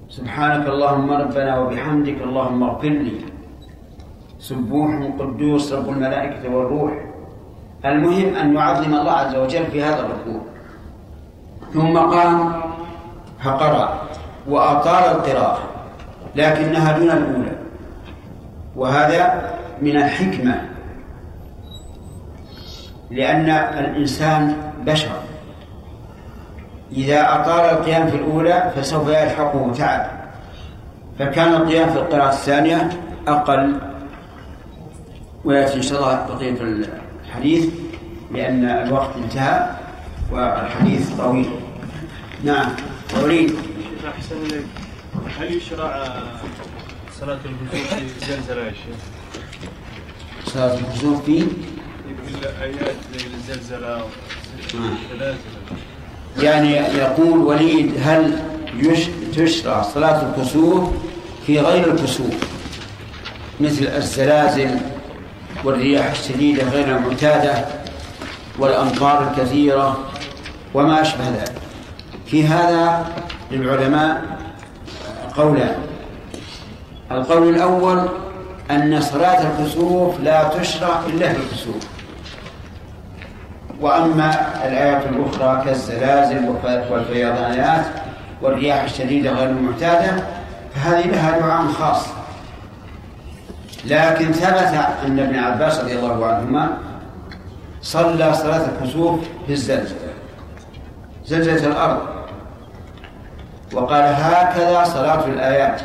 [0.10, 3.33] سبحانك اللهم ربنا وبحمدك اللهم اغفر لي.
[4.44, 6.92] سبوح قدوس رب الملائكة والروح.
[7.86, 10.42] المهم أن يعظم الله عز وجل في هذا الركوع.
[11.74, 12.62] ثم قام
[13.44, 14.02] فقرأ
[14.48, 15.60] وأطال القراءة
[16.36, 17.56] لكنها دون الأولى.
[18.76, 19.52] وهذا
[19.82, 20.62] من الحكمة.
[23.12, 25.12] لأن الإنسان بشر.
[26.92, 30.06] إذا أطال القيام في الأولى فسوف يلحقه تعب.
[31.20, 32.90] فكان القيام في القراءة الثانية
[33.28, 33.93] أقل.
[35.46, 36.86] ويأتي إن شاء الله بقية
[37.26, 37.66] الحديث
[38.32, 39.70] لأن الوقت انتهى
[40.32, 41.50] والحديث طويل.
[42.44, 42.70] نعم
[43.24, 43.56] وليد
[44.08, 44.66] أحسن إليك.
[45.40, 46.08] هل يشرع
[47.20, 48.96] صلاة الكسوف في زلزلة يا شيخ؟
[50.54, 51.48] صلاة الكسوف في؟
[53.36, 54.04] الزلزلة
[54.74, 55.38] والزلازل
[56.42, 58.40] يعني يقول وليد هل
[59.36, 60.90] تشرع صلاة الكسوف
[61.48, 62.36] في غير الكسوف؟
[63.60, 64.80] مثل الزلازل
[65.64, 67.66] والرياح الشديدة غير المعتادة
[68.60, 69.98] والأمطار الكثيرة
[70.74, 71.62] وما أشبه ذلك.
[72.26, 73.06] في هذا
[73.52, 74.22] للعلماء
[75.38, 75.76] قولان.
[77.12, 78.10] القول الأول
[78.72, 81.88] أن صلاة الكسوف لا تشرع إلا في الكسوف.
[83.82, 84.32] وأما
[84.68, 86.56] الآيات الأخرى كالزلازل
[86.92, 87.86] والفيضانات
[88.42, 90.24] والرياح الشديدة غير المعتادة
[90.76, 92.08] فهذه لها دعاء خاص.
[93.86, 94.74] لكن ثبت
[95.06, 96.78] أن ابن عباس رضي الله عنهما
[97.82, 100.14] صلى صلاة الكسوف في الزلزلة.
[101.26, 102.00] زلزلة الأرض.
[103.74, 105.82] وقال هكذا صلاة الآيات.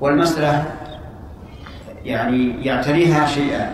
[0.00, 0.64] والمسألة
[2.04, 3.72] يعني يعتريها شيئان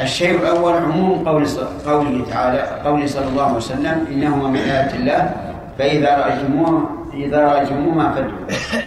[0.00, 1.46] الشيء الأول عموم قول
[1.86, 5.34] قوله تعالى قوله صلى الله عليه وسلم إنهما من آيات الله
[5.78, 8.82] فإذا رأيتموه إذا رأيتموهما فادعوا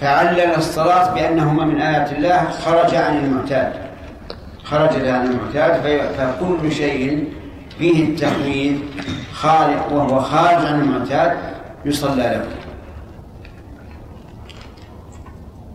[0.00, 3.72] فعلل الصلاة بأنهما من آيات الله خرج عن المعتاد.
[4.64, 5.72] خرج عن المعتاد
[6.18, 7.32] فكل شيء
[7.78, 8.80] فيه التحويل
[9.32, 11.38] خارج وهو خارج عن المعتاد
[11.84, 12.46] يصلى له.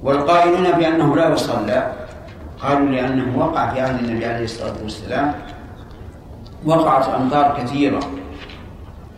[0.04, 1.94] والقائلون بأنه لا يصلى
[2.62, 5.34] قالوا لأنه وقع في عهد النبي عليه الصلاة والسلام
[6.66, 8.00] وقعت أمطار كثيرة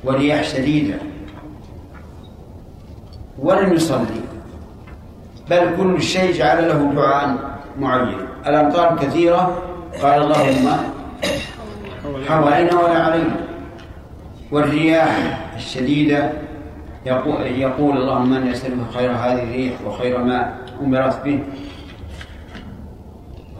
[0.03, 0.97] ورياح شديدة.
[3.39, 4.24] ولم يصلي.
[5.49, 7.37] بل كل شيء جعل له دعاء
[7.79, 8.17] معين.
[8.47, 9.61] الأمطار كثيرة؟
[10.01, 10.67] قال اللهم
[12.27, 13.35] حوالينا ولا علينا.
[14.51, 16.31] والرياح الشديدة
[17.05, 21.39] يقول, يقول اللهم إني أسألك خير هذه الريح وخير ما أمرت به.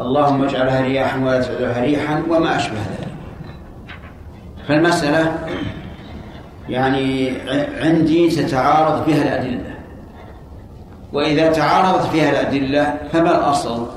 [0.01, 3.07] اللهم اجعلها رياحا ولا تجعلها ريحا وما أشبه ذلك.
[4.67, 5.39] فالمسألة
[6.69, 7.33] يعني
[7.81, 9.74] عندي تتعارض بها الأدلة.
[11.15, 13.87] وإذا تعارضت فيها الأدلة فما الأصل؟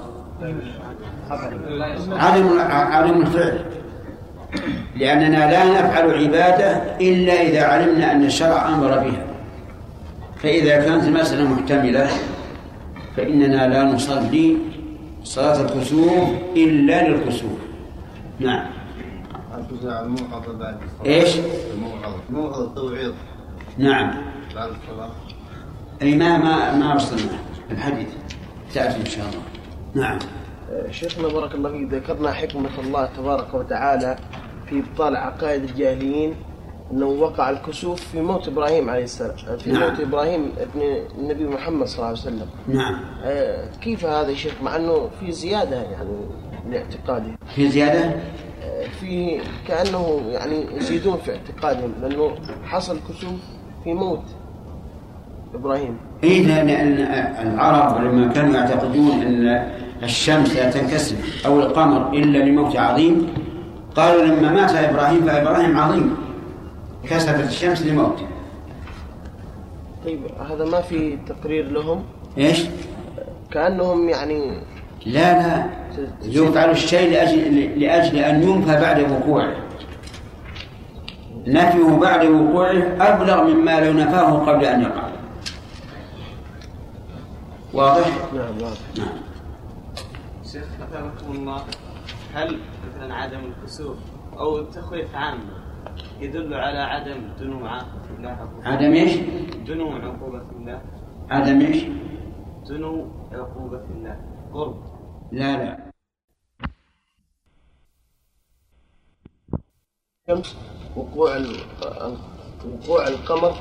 [2.10, 3.64] عدم عدم الفعل.
[4.96, 9.26] لأننا لا نفعل عبادة إلا إذا علمنا أن الشرع أمر بها.
[10.42, 12.08] فإذا كانت المسألة محتملة
[13.16, 14.56] فإننا لا نصلي
[15.24, 17.58] صلاة الكسوف إلا للكسوف.
[18.40, 18.66] نعم.
[19.58, 19.90] الجزء
[22.30, 22.64] الموعظة.
[22.64, 23.12] التوعيظ
[23.78, 24.14] نعم.
[24.54, 25.27] بعد الصلاة.
[26.02, 27.38] أي ما ما ما وصلنا
[27.70, 28.08] الحديث.
[28.74, 29.42] تأتي إن شاء الله.
[29.94, 30.18] نعم.
[30.90, 34.16] شيخنا بارك الله فيك ذكرنا حكمة الله تبارك وتعالى
[34.66, 36.34] في إبطال عقائد الجاهلين
[36.92, 39.90] انه وقع الكسوف في موت إبراهيم عليه السلام في نعم.
[39.90, 40.80] موت إبراهيم ابن
[41.18, 42.46] النبي محمد صلى الله عليه وسلم.
[42.68, 43.00] نعم.
[43.24, 46.10] آه، كيف هذا شيخ؟ مع إنه في زيادة يعني
[46.70, 47.38] لاعتقاده.
[47.54, 48.16] في زيادة؟
[48.62, 52.34] آه، في كأنه يعني يزيدون في اعتقادهم لأنه
[52.64, 53.40] حصل كسوف
[53.84, 54.24] في موت
[55.54, 55.96] إبراهيم.
[56.24, 56.98] إيه لأن
[57.46, 59.68] العرب لما كانوا يعتقدون أن
[60.02, 63.34] الشمس لا تنكسف أو القمر إلا لموت عظيم
[63.96, 66.16] قالوا لما مات إبراهيم فإبراهيم عظيم
[67.10, 68.26] كسفت الشمس لموته.
[70.04, 72.02] طيب هذا ما في تقرير لهم؟
[72.38, 72.64] إيش؟
[73.50, 74.60] كأنهم يعني
[75.06, 75.66] لا لا.
[76.22, 79.54] يفعل الشيء لأجل, لأجل أن ينفى بعد وقوعه.
[81.46, 85.08] نفيه بعد وقوعه أبلغ مما لو نفاه قبل أن يقع.
[87.72, 88.80] واضح؟ نعم واضح.
[88.98, 89.18] نعم.
[90.52, 91.64] شيخ أثابكم الله
[92.34, 93.98] هل مثلا عدم الكسوف
[94.38, 95.52] أو التخويف عامة
[96.20, 99.16] يدل على عدم دنو عقوبة الله؟ عدم إيش؟
[99.66, 100.82] دنو عقوبة الله.
[101.30, 101.84] عدم إيش؟
[102.68, 104.20] دنو عقوبة الله.
[104.52, 104.82] قرب.
[105.32, 105.88] لا لا.
[110.28, 110.56] الشمس
[110.96, 111.60] وقوع ال-
[112.66, 113.54] وقوع القمر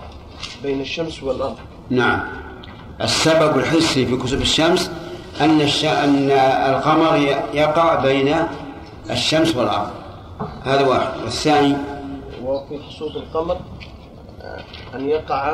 [0.64, 1.58] بين الشمس والأرض.
[1.90, 2.47] نعم.
[3.02, 4.92] السبب الحسي في كسوف الشمس
[5.42, 5.86] أن الش...
[5.86, 6.32] أن
[6.74, 7.16] القمر
[7.54, 8.36] يقع بين
[9.10, 9.90] الشمس والأرض.
[10.64, 11.08] هذا واحد.
[11.24, 11.76] والثاني؟
[12.44, 13.58] وفي خصوص القمر
[14.42, 14.64] آه،
[14.96, 15.50] أن يقع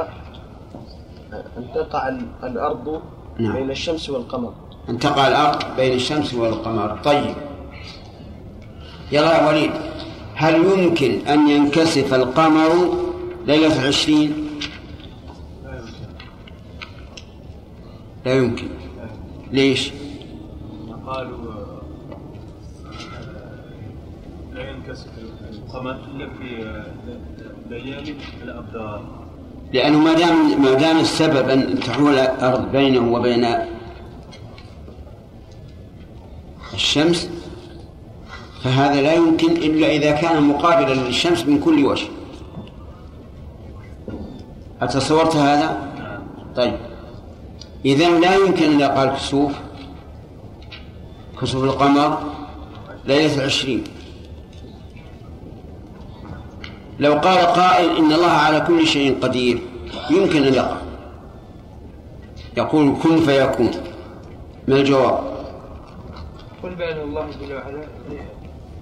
[1.34, 3.02] آه، أن تقع ال- الأرض
[3.40, 3.54] نعم.
[3.54, 4.54] بين الشمس والقمر.
[4.90, 6.98] أن تقع الأرض بين الشمس والقمر.
[7.04, 7.36] طيب.
[9.12, 9.72] يلا يا وليد
[10.36, 12.70] هل يمكن أن ينكسف القمر
[13.48, 14.43] ليلة العشرين؟
[18.26, 18.68] لا يمكن.
[19.52, 19.92] ليش؟
[21.08, 21.82] قالوا آه،
[24.54, 25.08] لا ينكسف
[25.54, 26.86] القمر إلا في آه،
[27.70, 29.02] ليالي الابدار
[29.74, 33.48] لأنه ما دام ما دام السبب أن تحول الأرض بينه وبين
[36.74, 37.30] الشمس
[38.64, 42.08] فهذا لا يمكن إلا إذا كان مقابلا للشمس من كل وجه.
[44.82, 45.94] أتصورت هذا؟
[46.56, 46.93] طيب.
[47.86, 49.52] إذا لا يمكن أن يقع الكسوف
[51.42, 52.24] كسوف القمر
[53.06, 53.84] ليلة العشرين.
[57.00, 59.60] لو قال قائل إن الله على كل شيء قدير
[60.10, 60.78] يمكن أن يقع.
[62.58, 63.72] يقول كن فيكون.
[64.68, 65.34] ما الجواب؟
[66.64, 67.84] قل بأن الله جل وعلا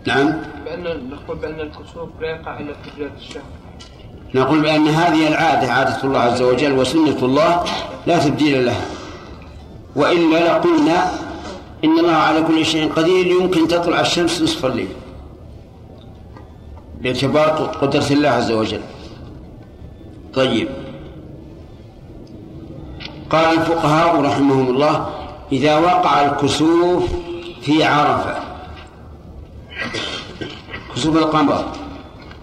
[0.08, 0.42] نعم.
[0.66, 3.44] بأن نقول بأن الكسوف لا يقع إلا في بداية الشهر
[4.36, 7.64] نقول بأن هذه العادة عادة الله عز وجل وسنة الله
[8.08, 8.86] لا تبديل لها.
[9.96, 11.12] وإلا لقلنا
[11.84, 14.88] إن الله على كل شيء قدير يمكن تطلع الشمس نصف الليل
[17.02, 17.48] باعتبار
[17.82, 18.82] قدرة الله عز وجل.
[20.34, 20.68] طيب.
[23.30, 25.10] قال الفقهاء رحمهم الله
[25.52, 27.04] إذا وقع الكسوف
[27.62, 28.36] في عرفة
[30.96, 31.66] كسوف القمر.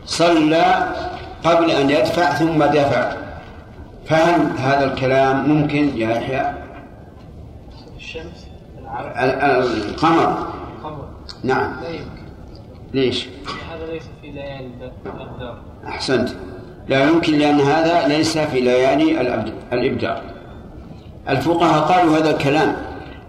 [0.06, 0.94] صلى
[1.48, 3.12] قبل أن يدفع ثم دفع.
[4.06, 6.54] فهل هذا الكلام ممكن يا يحيى؟
[7.96, 8.46] الشمس
[9.88, 10.38] القمر.
[10.78, 11.08] القمر.
[11.44, 11.72] نعم.
[11.82, 12.22] لا يمكن
[12.94, 13.28] ليش
[13.72, 14.70] هذا ليس في ليالي
[15.06, 16.28] الأبدار أحسنت.
[16.88, 19.20] لا يمكن لأن هذا ليس في ليالي
[19.72, 20.22] الإبدار
[21.28, 22.76] الفقهاء قالوا هذا الكلام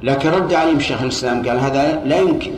[0.03, 2.51] لكن رد عليهم شيخ الإسلام قال هذا لا يمكن.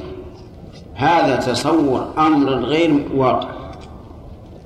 [0.96, 3.50] هذا تصور أمر غير واقع.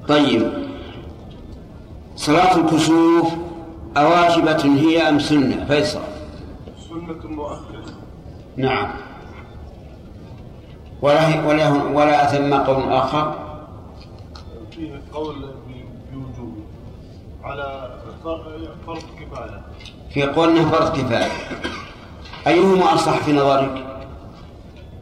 [0.08, 0.65] طيب.
[2.16, 3.34] صلاة الكسوف
[3.98, 6.00] أواجبة هي أم سنة؟ فيصل.
[6.90, 7.94] سنة مؤكدة.
[8.58, 8.88] نعم.
[11.02, 13.36] ولا ولا ولا ثم قول آخر؟
[14.72, 15.36] فيه قول
[16.14, 16.56] بوجوب
[17.44, 17.90] على
[18.24, 19.62] فرض كفاية.
[20.14, 21.32] في قولنا فرض كفاية.
[22.48, 23.86] أيهما أصح في نظرك؟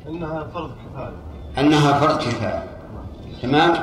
[0.10, 1.14] إنها فرض كفاية.
[1.58, 2.64] أنها فرض كفاية.
[3.42, 3.74] تمام؟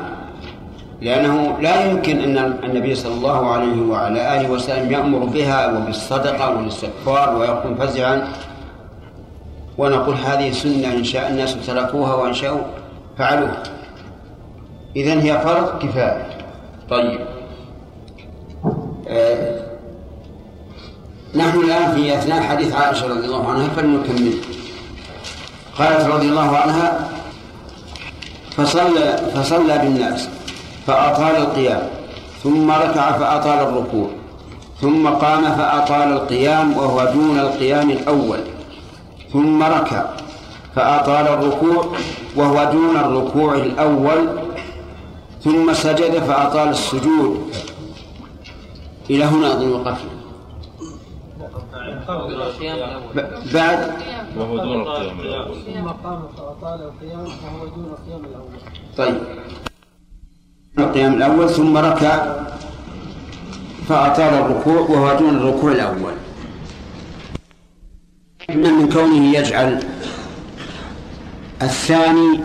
[1.00, 7.36] لأنه لا يمكن أن النبي صلى الله عليه وعلى آله وسلم يأمر بها وبالصدقة والاستغفار
[7.36, 8.28] ويكون فزعا.
[9.78, 12.60] ونقول هذه سنة إن شاء الناس تركوها وإن شاءوا
[13.18, 13.62] فعلوها.
[14.96, 16.26] إذن هي فرض كفاية.
[16.90, 17.20] طيب.
[19.08, 19.60] آه
[21.34, 24.34] نحن الآن في أثناء حديث عائشة رضي الله عنها فلنكمل.
[25.78, 27.08] قالت رضي الله عنها
[28.56, 30.28] فصلى فصلى بالناس.
[30.90, 31.82] فأطال القيام
[32.42, 34.08] ثم ركع فأطال الركوع
[34.80, 38.40] ثم قام فأطال القيام وهو دون القيام الأول
[39.32, 40.04] ثم ركع
[40.76, 41.86] فأطال الركوع
[42.36, 44.28] وهو دون الركوع الأول
[45.44, 47.54] ثم سجد فأطال السجود.
[49.10, 50.10] إلى هنا أظن وقفنا.
[53.54, 53.92] بعد؟
[54.36, 55.56] وهو دون القيام الأول.
[55.66, 58.58] ثم قام فأطال القيام وهو دون القيام الأول.
[58.96, 59.16] طيب.
[60.78, 62.36] القيام الأول ثم ركع
[63.88, 66.12] فأطال الركوع وهو دون الركوع الأول.
[68.50, 69.82] من من كونه يجعل
[71.62, 72.40] الثاني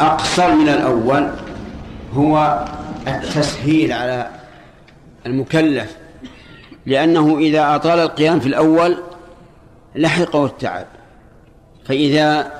[0.00, 1.30] أقصر من الأول
[2.14, 2.64] هو
[3.08, 4.28] التسهيل على
[5.26, 5.96] المكلف
[6.86, 8.96] لأنه إذا أطال القيام في الأول
[9.94, 10.86] لحقه التعب
[11.84, 12.52] فإذا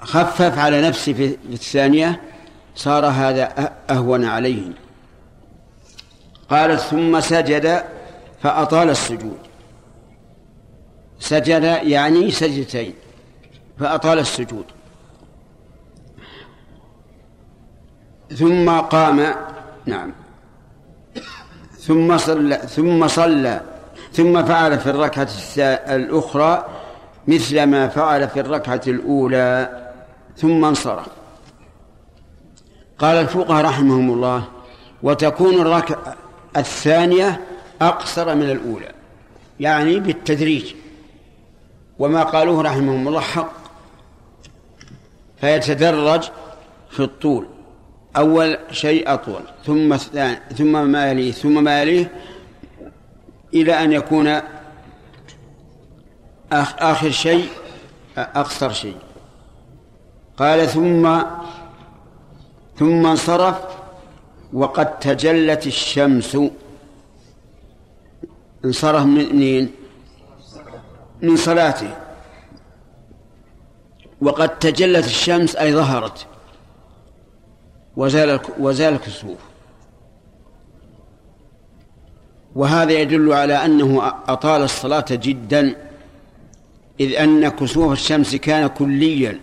[0.00, 2.20] خفف على نفسه في الثانية
[2.74, 4.72] صار هذا أ- أهون عليه.
[6.50, 7.84] قال ثم سجد
[8.42, 9.38] فأطال السجود.
[11.18, 12.94] سجد يعني سجدتين
[13.78, 14.64] فأطال السجود.
[18.36, 19.34] ثم قام
[19.86, 20.12] نعم.
[21.78, 23.60] ثم صلى ثم صلى
[24.12, 25.28] ثم فعل في الركعة
[25.88, 26.66] الأخرى
[27.28, 29.70] مثل ما فعل في الركعة الأولى
[30.36, 31.06] ثم انصرف.
[32.98, 34.44] قال الفقهاء رحمهم الله
[35.02, 36.16] وتكون الركعة
[36.56, 37.40] الثانية
[37.82, 38.92] أقصر من الأولى.
[39.60, 40.74] يعني بالتدريج.
[41.98, 43.52] وما قالوه رحمهم الله حق.
[45.40, 46.30] فيتدرج
[46.90, 47.46] في الطول.
[48.16, 49.42] أول شيء أطول.
[49.66, 49.96] ثم
[50.56, 52.10] ثم ما يليه ثم ما يليه
[53.54, 54.40] إلى أن يكون
[56.62, 57.48] آخر شيء
[58.18, 58.96] أقصر شيء.
[60.36, 61.22] قال ثم
[62.78, 63.56] ثم انصرف
[64.52, 66.38] وقد تجلت الشمس.
[68.64, 69.70] انصرف من منين؟
[71.22, 71.96] من صلاته.
[74.20, 76.26] وقد تجلت الشمس أي ظهرت.
[77.96, 79.38] وزال وزال الكسوف.
[82.54, 85.93] وهذا يدل على أنه أطال الصلاة جدا.
[87.00, 89.40] إذ أن كسوف الشمس كان كليا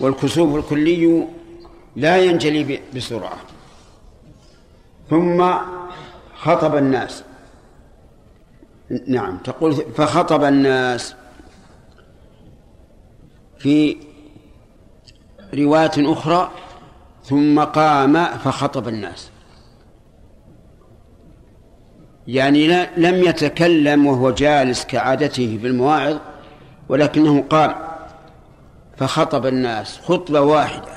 [0.00, 1.26] والكسوف الكلي
[1.96, 3.36] لا ينجلي بسرعة.
[5.10, 5.54] ثم
[6.34, 7.24] خطب الناس.
[9.06, 11.14] نعم تقول فخطب الناس
[13.58, 13.96] في
[15.54, 16.50] رواية أخرى
[17.24, 19.30] ثم قام فخطب الناس.
[22.26, 26.16] يعني لم يتكلم وهو جالس كعادته في المواعظ
[26.88, 27.74] ولكنه قام
[28.96, 30.92] فخطب الناس خطبة واحدة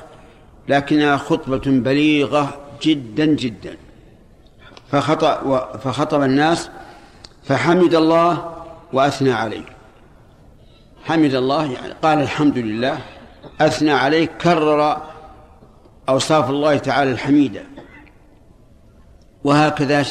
[0.67, 3.77] لكنها خطبة بليغة جدا جدا.
[4.91, 6.69] فخطب, فخطب الناس
[7.43, 8.53] فحمد الله
[8.93, 9.65] وأثنى عليه.
[11.03, 12.97] حمد الله يعني قال الحمد لله
[13.61, 15.01] أثنى عليه كرر
[16.09, 17.63] أوصاف الله تعالى الحميدة.
[19.43, 20.05] وهكذا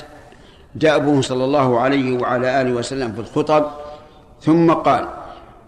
[0.75, 3.71] دأبه صلى الله عليه وعلى آله وسلم في الخطب
[4.41, 5.09] ثم قال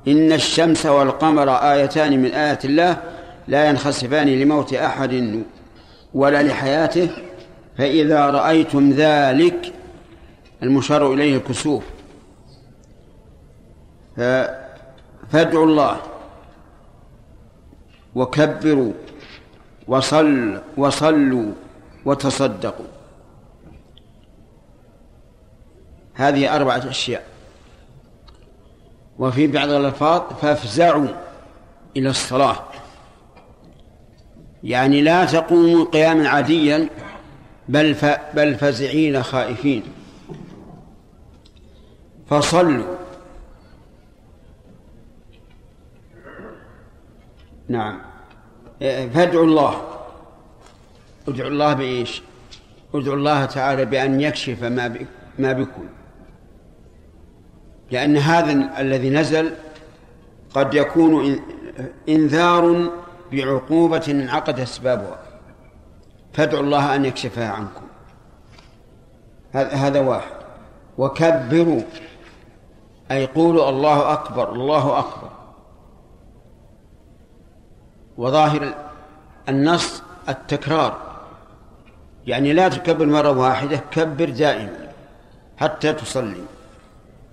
[0.08, 3.02] إن الشمس والقمر آيتان من آيات الله
[3.48, 5.44] لا ينخسفان لموت أحد
[6.14, 7.10] ولا لحياته
[7.78, 9.72] فإذا رأيتم ذلك
[10.62, 11.84] المشار إليه الكسوف.
[15.30, 15.96] فادعوا الله
[18.14, 18.92] وكبروا
[19.88, 21.52] وصل وصلوا
[22.04, 22.86] وتصدقوا.
[26.14, 27.27] هذه أربعة أشياء.
[29.18, 31.08] وفي بعض الألفاظ فافزعوا
[31.96, 32.64] إلى الصلاة.
[34.64, 36.88] يعني لا تقوموا قياما عاديا
[37.68, 38.04] بل ف...
[38.34, 39.82] بل فزعين خائفين.
[42.30, 42.96] فصلوا.
[47.68, 48.00] نعم.
[49.14, 49.82] فادعوا الله.
[51.28, 52.22] ادعوا الله بإيش؟
[52.94, 55.06] ادعوا الله تعالى بأن يكشف ما
[55.38, 55.88] ما بكم.
[57.90, 59.54] لأن هذا الذي نزل
[60.54, 61.40] قد يكون إن-
[62.08, 62.90] إنذار
[63.32, 65.18] بعقوبة انعقد أسبابها.
[66.32, 67.86] فادعوا الله أن يكشفها عنكم.
[69.54, 70.32] هذا واحد.
[70.98, 71.80] وكبروا.
[73.10, 75.30] أي قولوا الله أكبر الله أكبر.
[78.16, 78.74] وظاهر
[79.48, 81.08] النص التكرار.
[82.26, 84.88] يعني لا تكبر مرة واحدة كبر دائما
[85.56, 86.44] حتى تصلي.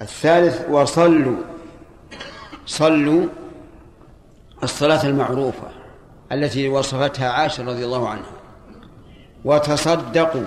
[0.02, 1.38] الثالث وصلوا
[2.66, 3.26] صلوا
[4.64, 5.68] الصلاة المعروفة
[6.32, 8.32] التي وصفتها عائشة رضي الله عنها.
[9.46, 10.46] وتصدقوا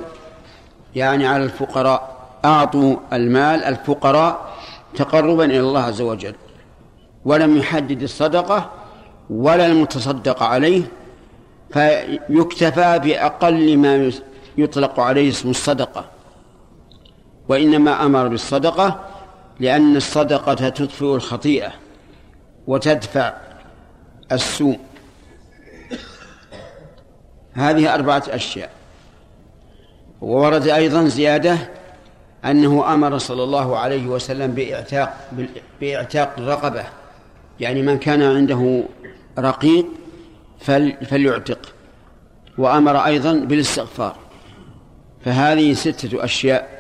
[0.94, 4.52] يعني على الفقراء أعطوا المال الفقراء
[4.94, 6.34] تقربا إلى الله عز وجل
[7.24, 8.70] ولم يحدد الصدقة
[9.30, 10.82] ولا المتصدق عليه
[11.70, 14.12] فيكتفى بأقل ما
[14.58, 16.04] يطلق عليه اسم الصدقة
[17.48, 19.07] وإنما أمر بالصدقة
[19.60, 21.72] لأن الصدقة تطفئ الخطيئة
[22.66, 23.32] وتدفع
[24.32, 24.78] السوء.
[27.52, 28.70] هذه أربعة أشياء.
[30.20, 31.58] وورد أيضا زيادة
[32.44, 35.30] أنه أمر صلى الله عليه وسلم بإعتاق
[35.80, 36.84] بإعتاق الرقبة
[37.60, 38.84] يعني من كان عنده
[39.38, 39.86] رقيق
[41.10, 41.74] فليعتق.
[42.58, 44.16] وأمر أيضا بالاستغفار.
[45.24, 46.77] فهذه ستة أشياء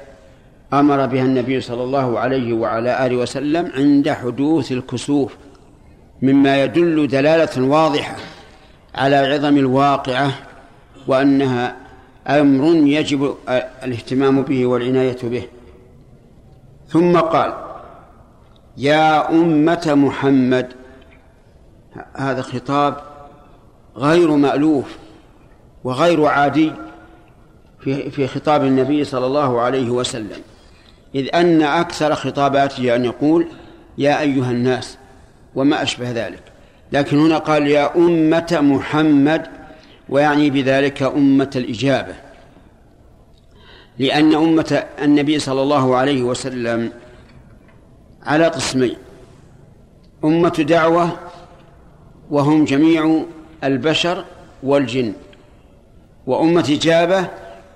[0.72, 5.36] أمر بها النبي صلى الله عليه وعلى آله وسلم عند حدوث الكسوف
[6.22, 8.16] مما يدل دلالة واضحة
[8.94, 10.32] على عظم الواقعة
[11.06, 11.76] وأنها
[12.26, 13.34] أمر يجب
[13.84, 15.42] الاهتمام به والعناية به.
[16.88, 17.54] ثم قال
[18.76, 20.68] يا أمة محمد
[22.16, 22.96] هذا خطاب
[23.96, 24.98] غير مألوف
[25.84, 26.72] وغير عادي
[27.80, 30.42] في في خطاب النبي صلى الله عليه وسلم.
[31.14, 33.46] إذ أن أكثر خطاباته أن يقول
[33.98, 34.98] يا أيها الناس
[35.54, 36.42] وما أشبه ذلك.
[36.92, 39.46] لكن هنا قال يا أمة محمد
[40.08, 42.14] ويعني بذلك أمة الإجابة.
[43.98, 46.92] لأن أمة النبي صلى الله عليه وسلم
[48.22, 48.96] على قسمين
[50.24, 51.18] أمة دعوة
[52.30, 53.24] وهم جميع
[53.64, 54.24] البشر
[54.62, 55.12] والجن
[56.26, 57.28] وأمة إجابة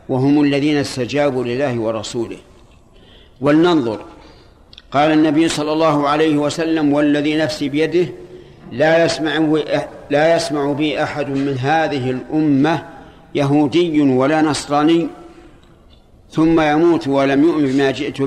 [0.09, 2.39] وهم الذين استجابوا لله ورسوله.
[3.43, 4.01] ولننظر.
[4.93, 8.09] قال النبي صلى الله عليه وسلم والذي نفسي بيده
[8.73, 9.63] لا يسمع
[10.11, 12.89] لا يسمع بي أحد من هذه الأمة
[13.35, 15.09] يهودي ولا نصراني
[16.31, 18.19] ثم يموت ولم يؤمن بما جئت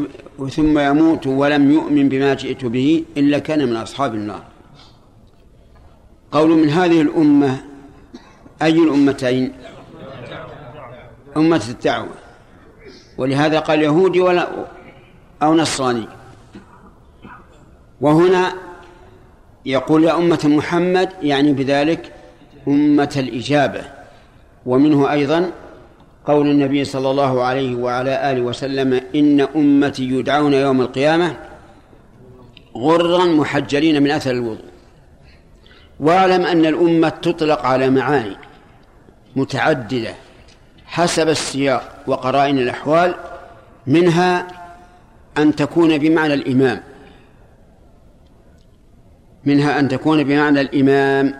[0.49, 4.43] ثم يموت ولم يؤمن بما جئت به إلا كان من أصحاب النار.
[6.31, 7.57] قول من هذه الأمة
[8.61, 9.51] أي الأمتين؟
[11.37, 12.15] أمة الدعوة.
[13.17, 14.49] ولهذا قال يهودي ولا
[15.43, 16.07] أو نصراني.
[18.01, 18.53] وهنا
[19.65, 22.11] يقول يا أمة محمد يعني بذلك
[22.67, 23.81] أمة الإجابة.
[24.65, 25.51] ومنه أيضا
[26.25, 31.37] قول النبي صلى الله عليه وعلى آله وسلم إن أمتي يدعون يوم القيامة
[32.77, 34.65] غرا محجلين من أثر الوضوء.
[35.99, 38.35] واعلم أن الأمة تطلق على معاني
[39.35, 40.13] متعددة
[40.85, 43.15] حسب السياق وقرائن الأحوال
[43.87, 44.47] منها
[45.37, 46.83] أن تكون بمعنى الإمام.
[49.45, 51.35] منها أن تكون بمعنى الإمام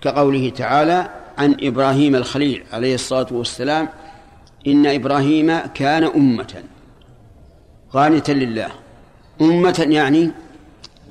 [0.00, 1.08] كقوله تعالى
[1.38, 3.88] عن إبراهيم الخليل عليه الصلاة والسلام
[4.66, 6.62] إن إبراهيم كان أمة.
[7.92, 8.68] قانتا لله.
[9.40, 10.30] أمة يعني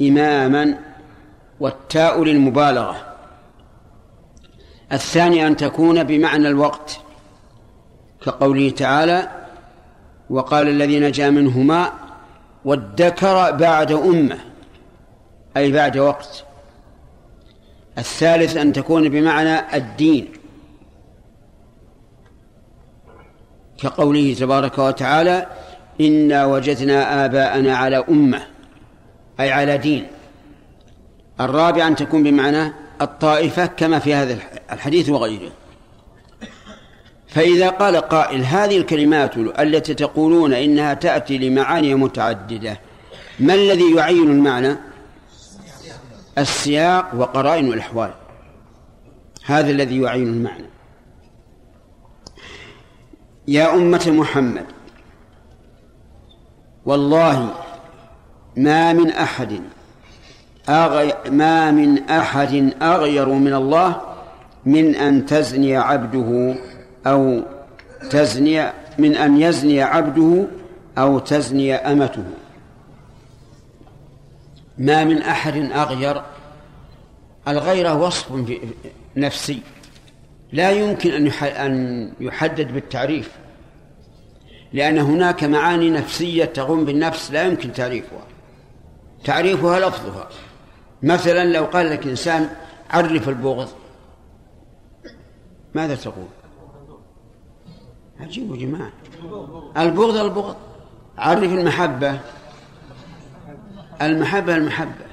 [0.02, 0.80] إماما
[1.60, 2.96] والتاء للمبالغة.
[4.92, 7.00] الثاني أن تكون بمعنى الوقت
[8.26, 9.32] كقوله تعالى
[10.30, 12.03] وقال الذي نجا منهما
[12.66, 14.40] وادكر بعد أمة
[15.58, 16.44] أي بعد وقت.
[17.98, 20.32] الثالث أن تكون بمعنى الدين.
[23.78, 25.48] كقوله تبارك وتعالى
[26.02, 28.48] إنا وجدنا آباءنا على أمة
[29.40, 30.08] أي على دين.
[31.40, 34.38] الرابع أن تكون بمعنى الطائفة كما في هذا
[34.72, 35.52] الحديث وغيره.
[37.34, 42.80] فإذا قال قائل هذه الكلمات التي تقولون إنها تأتي لمعاني متعددة
[43.40, 44.76] ما الذي يعين المعنى؟
[46.38, 48.14] السياق وقرائن الأحوال.
[49.46, 50.66] هذا الذي يعين المعنى.
[53.48, 54.66] يا أمة محمد
[56.86, 57.54] والله
[58.58, 59.62] ما من أحد
[60.70, 64.02] أغي ما من أحد أغير من الله
[64.66, 66.56] من أن تزني عبده
[67.08, 67.44] أو
[68.10, 70.48] تزني من أن يزني عبده
[70.98, 72.24] أو تزني أمته.
[74.78, 76.22] ما من أحد أغير.
[77.48, 78.32] الغيرة وصف
[79.18, 79.62] نفسي.
[80.52, 83.32] لا يمكن أن يحدد بالتعريف.
[84.74, 88.24] لأن هناك معاني نفسية تقوم بالنفس لا يمكن تعريفها.
[89.24, 90.30] تعريفها لفظها.
[91.04, 92.50] مثلا لو قال لك إنسان
[92.90, 93.70] عرف البغض
[95.76, 96.28] ماذا تقول؟
[98.20, 98.92] عجيب يا جماعة
[99.78, 100.56] البغض البغض.
[101.18, 102.20] عرف المحبة.
[104.02, 105.06] المحبة المحبة.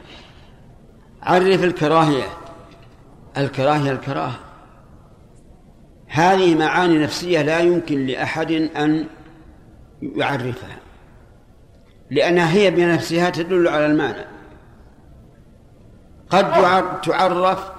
[1.23, 2.27] عرف الكراهية.
[3.37, 4.39] الكراهية الكراهة.
[6.07, 9.07] هذه معاني نفسية لا يمكن لأحد أن
[10.03, 10.77] يعرفها.
[12.11, 14.25] لأنها هي بنفسها تدل على المعنى.
[16.31, 16.51] قد
[17.01, 17.71] تعرف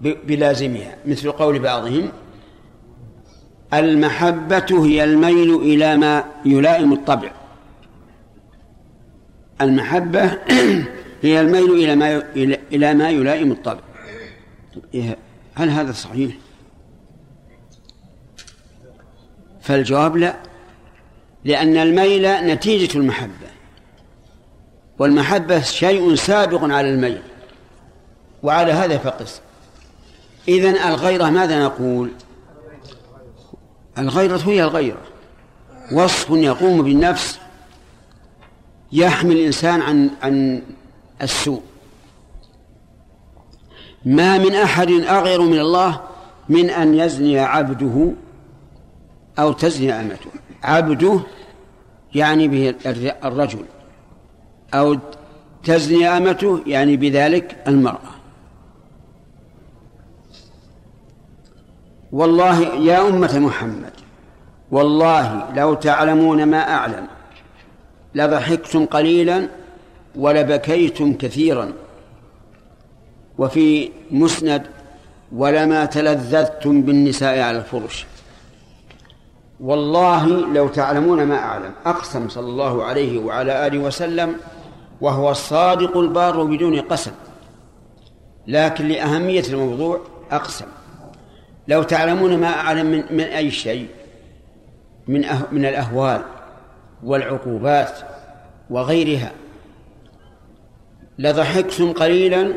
[0.00, 2.08] بلازمها مثل قول بعضهم
[3.74, 7.30] المحبة هي الميل إلى ما يلائم الطبع.
[9.60, 10.38] المحبة
[11.22, 13.80] هي الميل إلى ما إلى- ما يلائم الطبع.
[15.54, 16.34] هل هذا صحيح؟
[19.60, 20.36] فالجواب لا
[21.44, 23.48] لأن الميل نتيجة المحبة
[24.98, 27.22] والمحبة شيء سابق على الميل
[28.42, 29.40] وعلى هذا فقس.
[30.48, 32.10] إذن الغيرة ماذا نقول؟
[33.98, 35.02] الغيرة هي الغيرة.
[35.92, 37.38] وصف يقوم بالنفس
[38.92, 40.62] يحمي الإنسان عن عن
[41.22, 41.62] السوء.
[44.04, 46.00] ما من أحد أغير من الله
[46.48, 48.12] من أن يزني عبده
[49.38, 50.30] أو تزني أمته.
[50.62, 51.20] عبده
[52.14, 52.74] يعني به
[53.24, 53.64] الرجل.
[54.74, 54.96] أو
[55.64, 58.17] تزني أمته يعني بذلك المرأة.
[62.12, 63.92] والله يا أمة محمد
[64.70, 67.06] والله لو تعلمون ما أعلم
[68.14, 69.48] لضحكتم قليلا
[70.16, 71.72] ولبكيتم كثيرا.
[73.38, 74.66] وفي مسند
[75.32, 78.06] ولما تلذذتم بالنساء على الفرش.
[79.60, 81.72] والله لو تعلمون ما أعلم.
[81.86, 84.36] أقسم صلى الله عليه وعلى آله وسلم
[85.00, 87.12] وهو الصادق البار بدون قسم.
[88.46, 90.00] لكن لأهمية الموضوع
[90.30, 90.66] أقسم.
[91.68, 93.88] لو تعلمون ما أعلم من, من أي شيء
[95.08, 96.22] من أه من الأهوال
[97.02, 97.98] والعقوبات
[98.70, 99.32] وغيرها
[101.18, 102.54] لضحكتم قليلا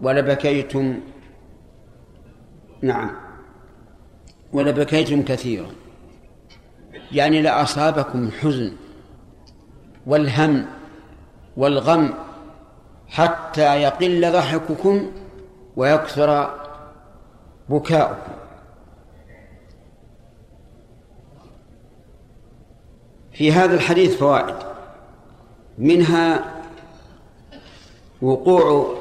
[0.00, 1.00] ولبكيتم
[2.82, 3.10] نعم
[4.52, 5.70] ولبكيتم كثيرا.
[7.12, 8.72] يعني لأصابكم الحزن
[10.06, 10.66] والهم
[11.56, 12.14] والغم
[13.08, 15.10] حتى يقل ضحككم
[15.76, 16.54] ويكثر
[17.68, 18.32] بكاؤكم.
[23.32, 24.56] في هذا الحديث فوائد.
[25.78, 26.54] منها
[28.22, 28.94] وقوع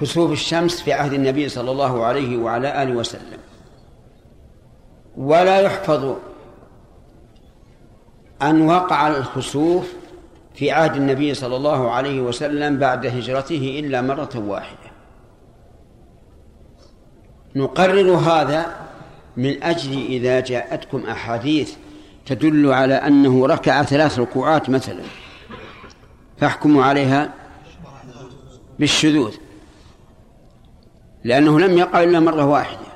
[0.00, 3.38] كسوف الشمس في عهد النبي صلى الله عليه وعلى آله وسلم.
[5.16, 6.16] ولا يحفظ
[8.42, 9.92] أن وقع الخسوف
[10.54, 14.81] في عهد النبي صلى الله عليه وسلم بعد هجرته إلا مرة واحدة.
[17.56, 18.76] نقرر هذا
[19.36, 21.74] من أجل إذا جاءتكم أحاديث
[22.26, 25.02] تدل على أنه ركع ثلاث ركوعات مثلا.
[26.38, 27.32] فاحكموا عليها
[28.78, 29.34] بالشذوذ.
[31.24, 32.92] لأنه لم يقع إلا مرة واحدة.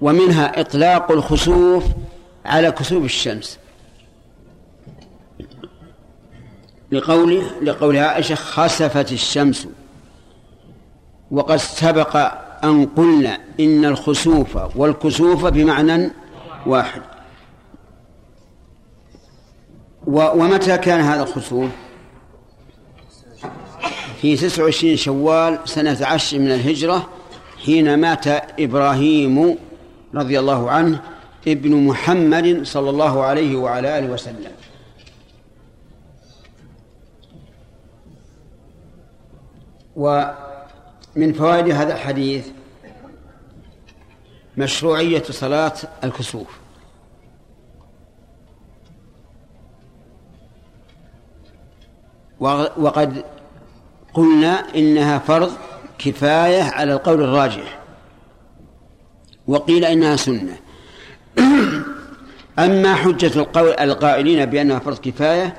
[0.00, 1.84] ومنها إطلاق الخسوف
[2.44, 3.58] على كسوف الشمس.
[6.92, 9.68] لقوله لقول عائشة خسفت الشمس.
[11.30, 16.10] وقد سبق أن قلنا إن الخسوف والكسوف بمعنى
[16.66, 17.02] واحد.
[20.06, 21.70] ومتى كان هذا الخسوف؟
[24.20, 27.08] في تسع وعشرين شوال سنة عشر من الهجرة
[27.64, 28.26] حين مات
[28.60, 29.58] إبراهيم
[30.14, 31.00] رضي الله عنه
[31.48, 34.52] ابن محمد صلى الله عليه وعلى آله وسلم.
[41.16, 42.46] ومن فوائد هذا الحديث
[44.56, 45.72] مشروعية صلاة
[46.04, 46.46] الكسوف.
[52.76, 53.24] وقد
[54.14, 55.52] قلنا إنها فرض
[55.98, 57.78] كفاية على القول الراجح.
[59.46, 60.58] وقيل إنها سنة.
[62.58, 65.56] أما حجة القول القائلين بأنها فرض كفاية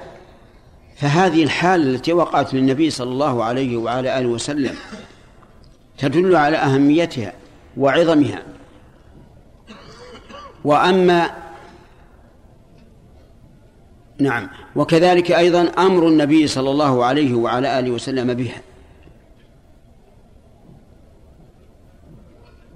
[0.95, 4.75] فهذه الحالة التي وقعت للنبي صلى الله عليه وعلى آله وسلم
[5.97, 7.33] تدل على أهميتها
[7.77, 8.41] وعظمها.
[10.63, 11.31] وأما
[14.19, 18.61] نعم وكذلك أيضا أمر النبي صلى الله عليه وعلى آله وسلم بها.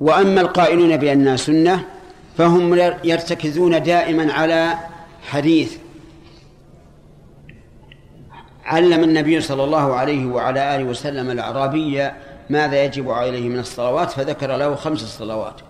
[0.02, 1.86] وأما القائلون بأنها سنة
[2.38, 4.74] فهم يرتكزون دائما على
[5.30, 5.78] حديث
[8.66, 12.12] علم النبي صلى الله عليه وعلى آله وسلم الأعرابي
[12.52, 15.62] ماذا يجب عليه من الصلوات؟ فذكر له خمس صلوات.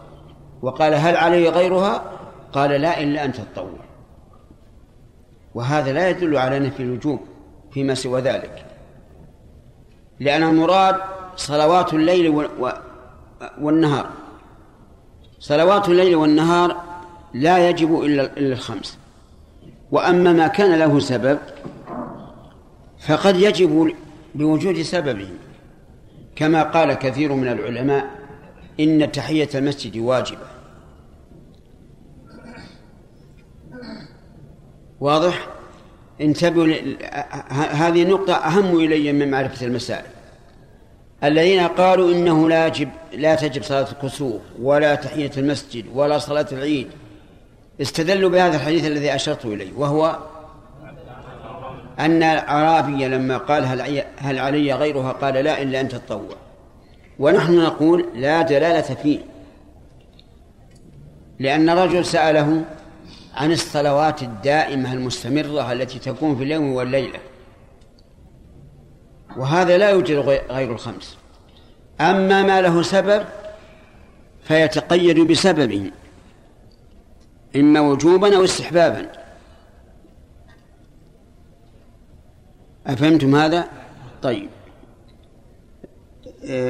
[0.62, 2.12] وقال هل علي غيرها؟
[2.54, 3.80] قال لا إلا أن تتطوع.
[5.54, 7.20] وهذا لا يدل على نفي الوجوب
[7.72, 8.66] فيما سوى ذلك.
[10.20, 10.96] لأن المراد
[11.36, 12.50] صلوات الليل
[13.62, 14.10] والنهار.
[15.40, 16.78] صلوات الليل والنهار
[17.34, 18.98] لا يجب إلا الخمس.
[19.92, 21.40] وأما ما كان له سبب
[23.00, 23.94] فقد يجب
[24.36, 25.30] بوجود سببه.
[26.36, 28.06] كما قال كثير من العلماء
[28.80, 30.48] إن تحية المسجد واجبة.
[35.00, 35.48] واضح؟
[36.22, 36.98] انتبهوا ل...
[37.72, 40.06] هذه نقطة أهم إلي من معرفة المسائل.
[41.24, 46.88] الذين قالوا إنه لا يجب لا تجب صلاة الكسوف ولا تحية المسجد ولا صلاة العيد
[47.82, 50.20] استدلوا بهذا الحديث الذي أشرت إليه وهو
[52.00, 56.36] أن الأعرابي لما قال هل, هل علي غيرها قال لا إلا أن تتطوع.
[57.20, 59.20] ونحن نقول لا دلالة فيه.
[61.40, 62.64] لأن رجل سأله
[63.34, 67.20] عن الصلوات الدائمة المستمرة التي تكون في اليوم والليلة.
[69.38, 70.16] وهذا لا يوجد
[70.50, 71.18] غير الخمس.
[72.02, 73.26] أما ما له سبب
[74.44, 75.92] فيتقيد بسببه
[77.56, 79.21] إما وجوبا أو استحبابا.
[82.88, 83.68] أفهمتم هذا؟
[84.22, 84.50] طيب.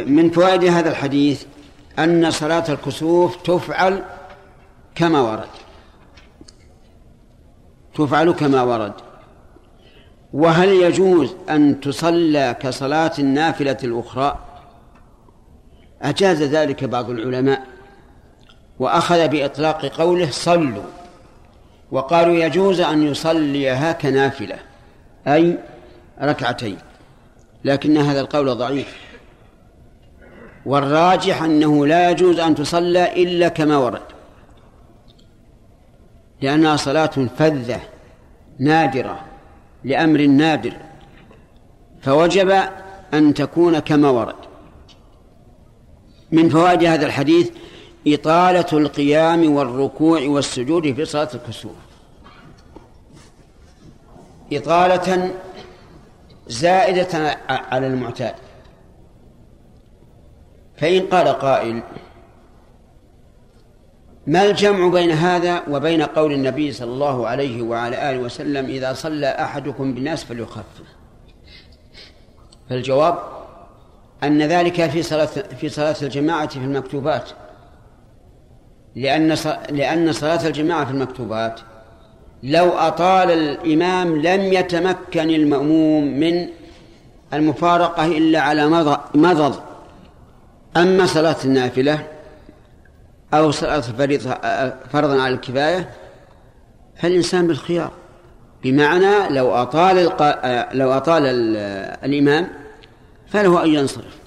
[0.07, 1.45] من فوائد هذا الحديث
[1.99, 4.03] أن صلاة الكسوف تفعل
[4.95, 5.47] كما ورد.
[7.95, 8.93] تفعل كما ورد.
[10.33, 14.39] وهل يجوز أن تصلى كصلاة النافلة الأخرى؟
[16.01, 17.65] أجاز ذلك بعض العلماء.
[18.79, 20.83] وأخذ بإطلاق قوله صلوا.
[21.91, 24.59] وقالوا يجوز أن يصليها كنافلة.
[25.27, 25.57] أي
[26.21, 26.77] ركعتين.
[27.65, 28.95] لكن هذا القول ضعيف.
[30.65, 34.01] والراجح أنه لا يجوز أن تصلى إلا كما ورد.
[36.41, 37.81] لأنها صلاة فذة
[38.59, 39.19] نادرة
[39.83, 40.73] لأمر نادر.
[42.01, 42.63] فوجب
[43.13, 44.35] أن تكون كما ورد.
[46.31, 47.51] من فوائد هذا الحديث
[48.07, 51.75] إطالة القيام والركوع والسجود في صلاة الكسوف.
[54.53, 55.31] إطالة
[56.47, 58.35] زائدة على المعتاد.
[60.77, 61.83] فإن قال قائل
[64.27, 69.27] ما الجمع بين هذا وبين قول النبي صلى الله عليه وعلى آله وسلم إذا صلى
[69.27, 70.83] أحدكم بالناس فليخفف؟
[72.69, 73.17] فالجواب
[74.23, 77.29] أن ذلك في صلاة في صلاة الجماعة في المكتوبات.
[78.95, 79.27] لأن
[79.69, 81.59] لأن صلاة الجماعة في المكتوبات
[82.43, 86.47] لو أطال الإمام لم يتمكن المأموم من
[87.33, 88.67] المفارقة إلا على
[89.15, 89.59] مضض.
[90.77, 92.07] أما صلاة النافلة
[93.33, 94.37] أو صلاة الفريضة
[94.91, 95.89] فرضا على الكفاية
[96.95, 97.91] فالإنسان بالخيار.
[98.63, 100.21] بمعنى لو أطال الق...
[100.73, 101.23] لو أطال
[102.03, 102.47] الإمام
[103.27, 104.17] فله أن ينصرف.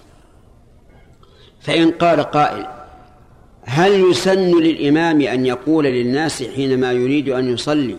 [1.61, 2.67] فإن قال قائل
[3.65, 7.97] هل يسن للإمام أن يقول للناس حينما يريد أن يصلي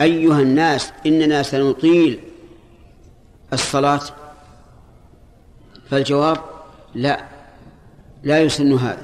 [0.00, 2.18] أيها الناس إننا سنطيل
[3.52, 4.00] الصلاة؟
[5.90, 6.38] فالجواب
[6.94, 7.24] لا
[8.22, 9.02] لا يسن هذا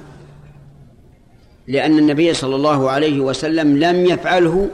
[1.69, 4.71] لأن النبي صلى الله عليه وسلم لم يفعله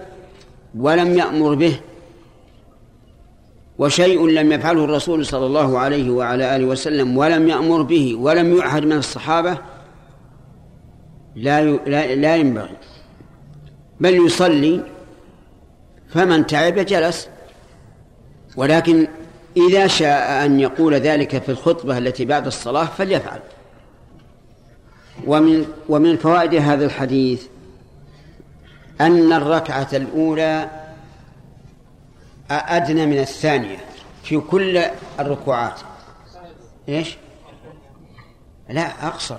[0.79, 1.81] ولم يأمر به
[3.79, 8.85] وشيء لم يفعله الرسول صلى الله عليه وعلى آله وسلم ولم يأمر به ولم يعهد
[8.85, 9.59] من الصحابة
[11.35, 12.77] لا لا, لا ينبغي.
[14.01, 14.83] بل يصلي
[16.09, 17.29] فمن تعب جلس.
[18.57, 19.09] ولكن
[19.57, 23.41] إذا شاء أن يقول ذلك في الخطبة التي بعد الصلاة فليفعل.
[25.27, 27.47] ومن ومن فوائد هذا الحديث
[29.01, 30.71] أن الركعة الأولى
[32.51, 33.79] أدنى من الثانية
[34.23, 34.83] في كل
[35.21, 35.81] الركوعات.
[36.89, 37.17] إيش؟
[38.69, 39.39] لا أقصر.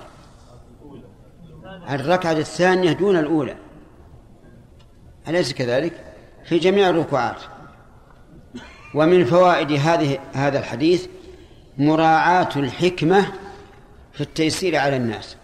[1.90, 3.56] الركعة الثانية دون الأولى.
[5.28, 5.94] أليس كذلك؟
[6.46, 7.42] في جميع الركوعات.
[8.96, 11.08] ومن فوائد هذه هذا الحديث
[11.78, 13.26] مراعاة الحكمة
[14.14, 15.38] في التيسير على الناس.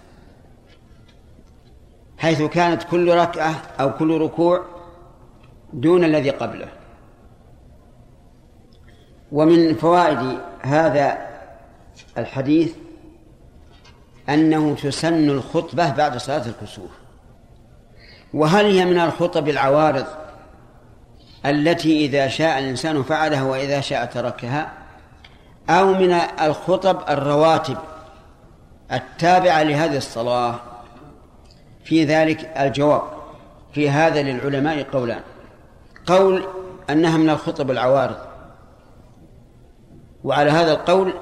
[2.18, 4.66] حيث كانت كل ركعة أو كل ركوع
[5.74, 6.68] دون الذي قبله.
[9.32, 11.30] ومن فوائد هذا
[12.18, 12.74] الحديث
[14.30, 16.90] أنه تسن الخطبة بعد صلاة الكسوف.
[18.34, 20.06] وهل هي من الخطب العوارض
[21.46, 24.72] التي إذا شاء الإنسان فعلها وإذا شاء تركها؟
[25.70, 26.12] أو من
[26.42, 27.78] الخطب الرواتب
[28.92, 30.56] التابعة لهذه الصلاة؟
[31.84, 33.02] في ذلك الجواب
[33.74, 35.22] في هذا للعلماء قولان.
[36.06, 36.48] قول
[36.90, 38.18] أنها من الخطب العوارض.
[40.24, 41.14] وعلى هذا القول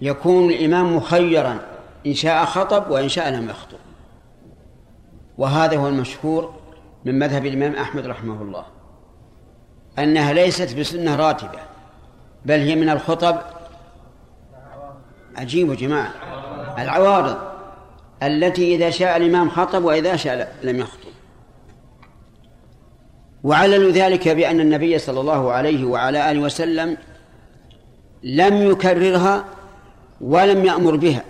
[0.00, 1.75] يكون الإمام مخيرا.
[2.06, 3.78] إن شاء خطب وإن شاء لم يخطب.
[5.38, 6.54] وهذا هو المشهور
[7.04, 8.64] من مذهب الإمام أحمد رحمه الله
[9.98, 11.58] أنها ليست بسنة راتبة
[12.44, 13.38] بل هي من الخطب
[15.36, 16.12] عجيب يا جماعة
[16.78, 17.36] العوارض
[18.22, 21.08] التي إذا شاء الإمام خطب وإذا شاء لم يخطب.
[23.44, 26.96] وعلل ذلك بأن النبي صلى الله عليه وعلى آله وسلم
[28.22, 29.44] لم يكررها
[30.20, 31.24] ولم يأمر بها.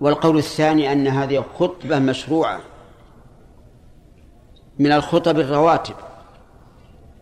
[0.00, 2.60] والقول الثاني أن هذه خطبة مشروعة
[4.78, 5.94] من الخطب الرواتب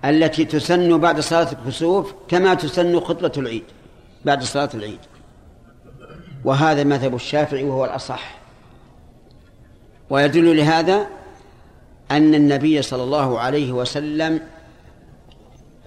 [0.05, 3.65] التي تسن بعد صلاة الكسوف كما تسن خطبة العيد
[4.25, 4.99] بعد صلاة العيد.
[6.45, 8.39] وهذا مذهب الشافعي وهو الأصح.
[10.11, 11.07] ويدل لهذا
[12.11, 14.41] أن النبي صلى الله عليه وسلم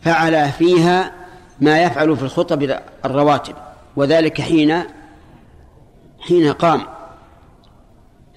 [0.02, 1.12] فعل فيها
[1.60, 3.56] ما يفعل في الخطب الرواتب
[3.96, 4.84] وذلك حين
[6.20, 6.82] حين قام.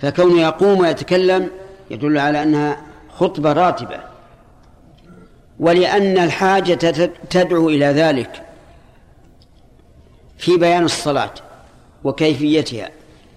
[0.01, 1.51] فكونه يقوم ويتكلم
[1.91, 4.01] يدل على أنها خطبة راتبة.
[5.61, 6.75] ولأن الحاجة
[7.31, 8.43] تدعو إلى ذلك
[10.39, 11.35] في بيان الصلاة
[12.05, 12.91] وكيفيتها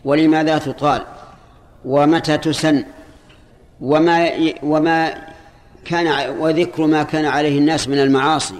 [0.05, 1.01] ولماذا تطال
[1.85, 2.85] ومتى تسن
[3.81, 4.29] وما
[4.63, 5.27] وما
[5.85, 8.59] كان وذكر ما كان عليه الناس من المعاصي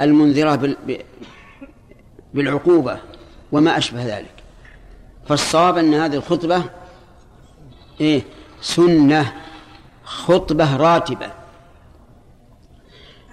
[0.00, 0.76] المنذرة
[2.34, 2.98] بالعقوبة
[3.52, 4.35] وما أشبه ذلك.
[5.28, 6.62] فالصواب أن هذه الخطبة
[8.00, 8.22] إيه؟
[8.60, 9.32] سنة
[10.04, 11.30] خطبة راتبة.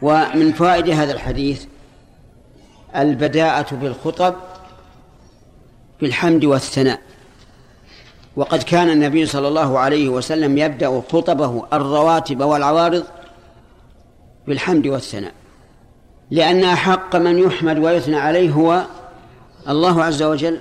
[0.01, 1.65] ومن فوائد هذا الحديث
[2.95, 4.35] البداءة بالخطب
[6.01, 7.01] بالحمد والثناء.
[8.35, 13.03] وقد كان النبي صلى الله عليه وسلم يبدأ خطبه الرواتب والعوارض
[14.47, 15.33] بالحمد والثناء.
[16.31, 18.85] لأن أحق من يحمد ويثنى عليه هو
[19.69, 20.59] الله عز وجل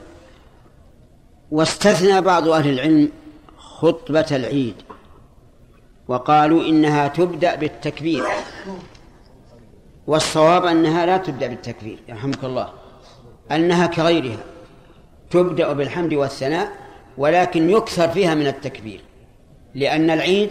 [1.53, 3.09] واستثنى بعض أهل العلم
[3.57, 4.74] خطبة العيد
[6.09, 8.24] وقالوا إنها تبدأ بالتكبير
[10.07, 12.72] والصواب أنها لا تبدأ بالتكبير يرحمك الله
[13.50, 14.38] أنها كغيرها
[15.30, 16.72] تبدأ بالحمد والثناء
[17.18, 19.00] ولكن يكثر فيها من التكبير
[19.74, 20.50] لأن العيد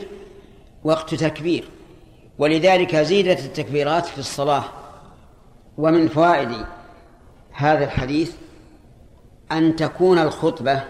[0.83, 1.63] وقت تكبير
[2.37, 4.63] ولذلك زيدت التكبيرات في الصلاة
[5.77, 6.65] ومن فوائد
[7.51, 8.31] هذا الحديث
[9.51, 10.83] أن تكون الخطبة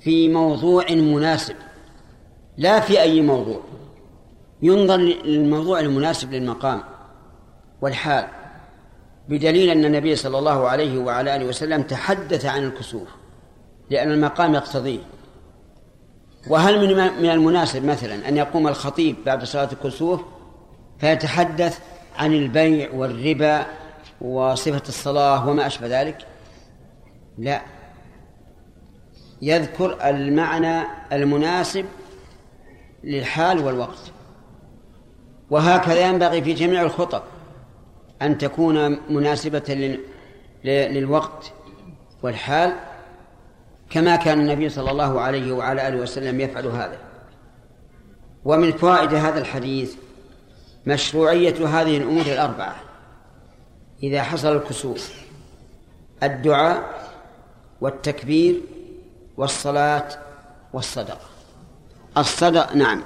[0.00, 1.54] في موضوع مناسب
[2.56, 3.60] لا في أي موضوع.
[4.62, 6.82] ينظر للموضوع المناسب للمقام
[7.80, 8.26] والحال
[9.28, 13.08] بدليل أن النبي صلى الله عليه وعلى آله وسلم تحدث عن الكسوف
[13.90, 15.00] لأن المقام يقتضيه.
[16.48, 20.20] وهل من من المناسب مثلا أن يقوم الخطيب بعد صلاة الكسوف
[20.98, 21.78] فيتحدث
[22.16, 23.66] عن البيع والربا
[24.20, 26.26] وصفة الصلاة وما أشبه ذلك؟
[27.40, 27.62] لا.
[29.42, 30.82] يذكر المعنى
[31.12, 31.84] المناسب
[33.04, 34.12] للحال والوقت.
[35.50, 37.22] وهكذا ينبغي في جميع الخطب
[38.22, 39.98] أن تكون مناسبة
[40.64, 41.52] للوقت
[42.22, 42.72] والحال
[43.90, 46.98] كما كان النبي صلى الله عليه وعلى آله وسلم يفعل هذا.
[48.44, 49.94] ومن فوائد هذا الحديث
[50.86, 52.76] مشروعية هذه الأمور الأربعة.
[54.02, 55.24] إذا حصل الكسوف
[56.22, 57.09] الدعاء
[57.80, 58.60] والتكبير
[59.36, 60.08] والصلاة
[60.72, 61.26] والصدقة.
[62.18, 63.02] الصدق نعم.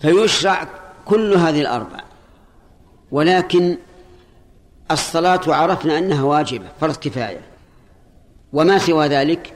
[0.00, 0.68] فيشرع
[1.04, 2.00] كل هذه الأربع.
[3.10, 3.76] ولكن
[4.90, 7.40] الصلاة عرفنا أنها واجبة فرض كفاية.
[8.52, 9.54] وما سوى ذلك؟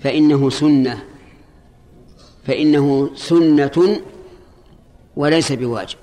[0.00, 1.04] فإنه سنة.
[2.46, 4.00] فإنه سنة
[5.16, 5.98] وليس بواجب.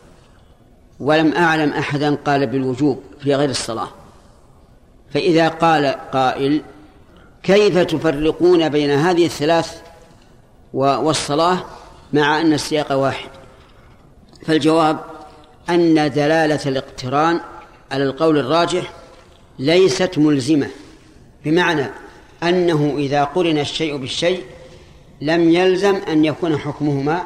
[0.99, 3.89] ولم أعلم أحدا قال بالوجوب في غير الصلاة.
[5.09, 6.61] فإذا قال قائل
[7.45, 9.81] كيف تفرقون بين هذه الثلاث
[10.73, 11.65] والصلاة
[12.13, 13.29] مع أن السياق واحد؟
[14.45, 14.99] فالجواب
[15.69, 17.39] أن دلالة الاقتران
[17.91, 18.93] على القول الراجح
[19.59, 20.67] ليست ملزمة
[21.45, 21.85] بمعنى
[22.43, 24.43] أنه إذا قرن الشيء بالشيء
[25.21, 27.23] لم يلزم أن يكون حكمهما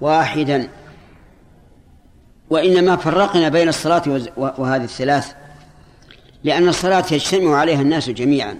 [0.00, 0.68] واحدا.
[2.50, 4.02] وإنما فرقنا بين الصلاة
[4.36, 5.32] وهذه الثلاث
[6.44, 8.58] لأن الصلاة يجتمع عليها الناس جميعا.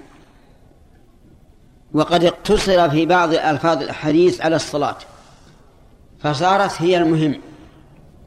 [1.95, 4.97] وقد اقتصر في بعض ألفاظ الحديث على الصلاة
[6.21, 7.41] فصارت هي المهم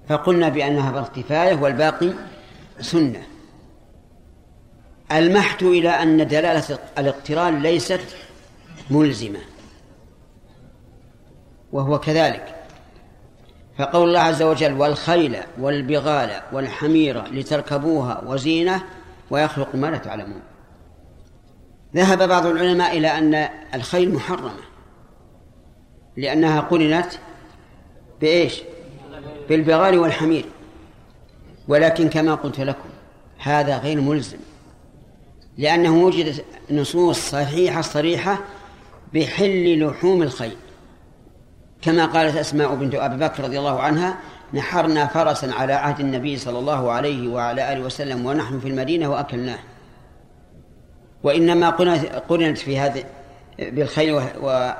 [0.09, 2.13] فقلنا بأنها فرض كفاية والباقي
[2.82, 3.22] سنة.
[5.11, 8.01] المحت إلى أن دلالة الاقتران ليست
[8.89, 9.39] ملزمة
[11.72, 12.55] وهو كذلك.
[13.78, 18.84] فقول الله عز وجل والخيل والبغال والحمير لتركبوها وزينة
[19.30, 20.41] ويخلق ما لا تعلمون
[21.98, 24.52] ذهب بعض العلماء إلى أن الخيل محرمة
[26.18, 27.12] لأنها قرنت
[28.22, 28.62] بإيش؟
[29.50, 30.45] بالبغال والحمير.
[31.68, 32.89] ولكن كما قلت لكم
[33.38, 34.38] هذا غير ملزم
[35.58, 38.39] لأنه وجدت نصوص صحيحة صريحة
[39.14, 40.56] بحل لحوم الخيل.
[41.82, 44.18] كما قالت أسماء بنت أبي بكر رضي الله عنها
[44.54, 49.60] نحرنا فرسا على عهد النبي صلى الله عليه وعلى آله وسلم ونحن في المدينة وأكلناه.
[51.24, 51.70] وإنما
[52.30, 53.03] قرنت في هذه
[53.59, 54.72] بالخيل و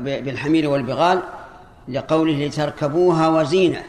[0.00, 1.22] بالحمير والبغال
[1.88, 3.82] لقوله لتركبوها وزينة.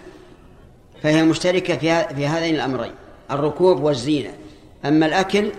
[1.03, 2.91] فهي مشتركة في في هذين الأمرين
[3.31, 4.33] الركوب والزينة.
[4.85, 5.51] أما الأكل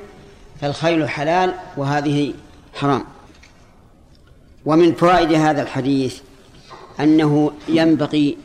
[0.60, 2.34] فالخيل حلال وهذه
[2.74, 3.04] حرام.
[4.66, 6.20] ومن فوائد هذا الحديث
[7.00, 8.38] أنه ينبغي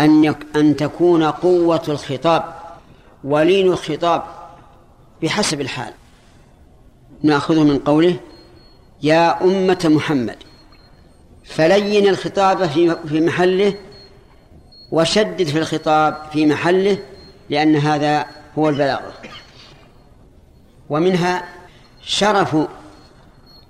[0.00, 2.44] أن أن تكون قوة الخطاب
[3.24, 4.22] ولين الخطاب
[5.22, 5.92] بحسب الحال.
[7.22, 8.16] ناخذه من قوله
[9.02, 10.36] يا أمة محمد.
[11.44, 12.66] فلين الخطاب
[13.06, 13.74] في محله
[14.92, 16.98] وشدد في الخطاب في محله
[17.50, 18.26] لأن هذا
[18.58, 19.00] هو البلاغ.
[20.90, 21.44] ومنها
[22.02, 22.56] شرف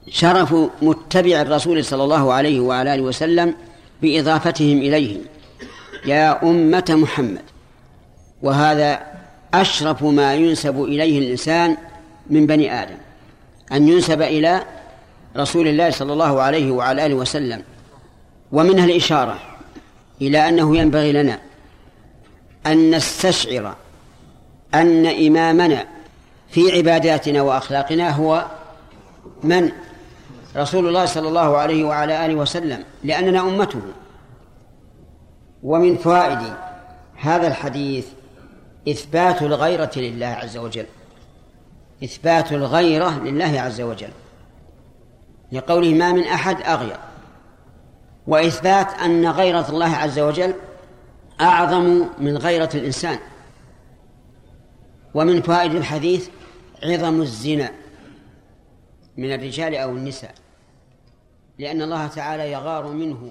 [0.09, 3.55] شرف متبع الرسول صلى الله عليه وعلى آله وسلم
[4.03, 5.19] بإضافتهم إليه.
[6.07, 7.43] يا أمة محمد.
[8.43, 9.01] وهذا
[9.55, 11.77] أشرف ما ينسب إليه الإنسان
[12.31, 12.97] من بني آدم.
[13.73, 14.63] أن ينسب إلى
[15.37, 17.63] رسول الله صلى الله عليه وعلى آله وسلم.
[18.53, 19.39] ومنها الإشارة
[20.23, 21.39] إلى أنه ينبغي لنا
[22.67, 23.77] أن نستشعر
[24.75, 25.87] أن إمامنا
[26.49, 28.47] في عباداتنا وأخلاقنا هو
[29.43, 29.73] من؟
[30.57, 33.83] رسول الله صلى الله عليه وعلى آله وسلم لأننا أمته.
[35.63, 36.39] ومن فوائد
[37.17, 38.07] هذا الحديث
[38.89, 40.87] إثبات الغيرة لله عز وجل.
[42.05, 44.13] إثبات الغيرة لله عز وجل.
[45.53, 46.97] لقوله ما من أحد أغير.
[48.27, 50.55] وإثبات أن غيرة الله عز وجل
[51.41, 53.19] أعظم من غيرة الإنسان.
[55.15, 56.29] ومن فوائد الحديث
[56.83, 57.73] عظم الزنا
[59.17, 60.35] من الرجال أو النساء.
[61.59, 63.31] لأن الله تعالى يغار منه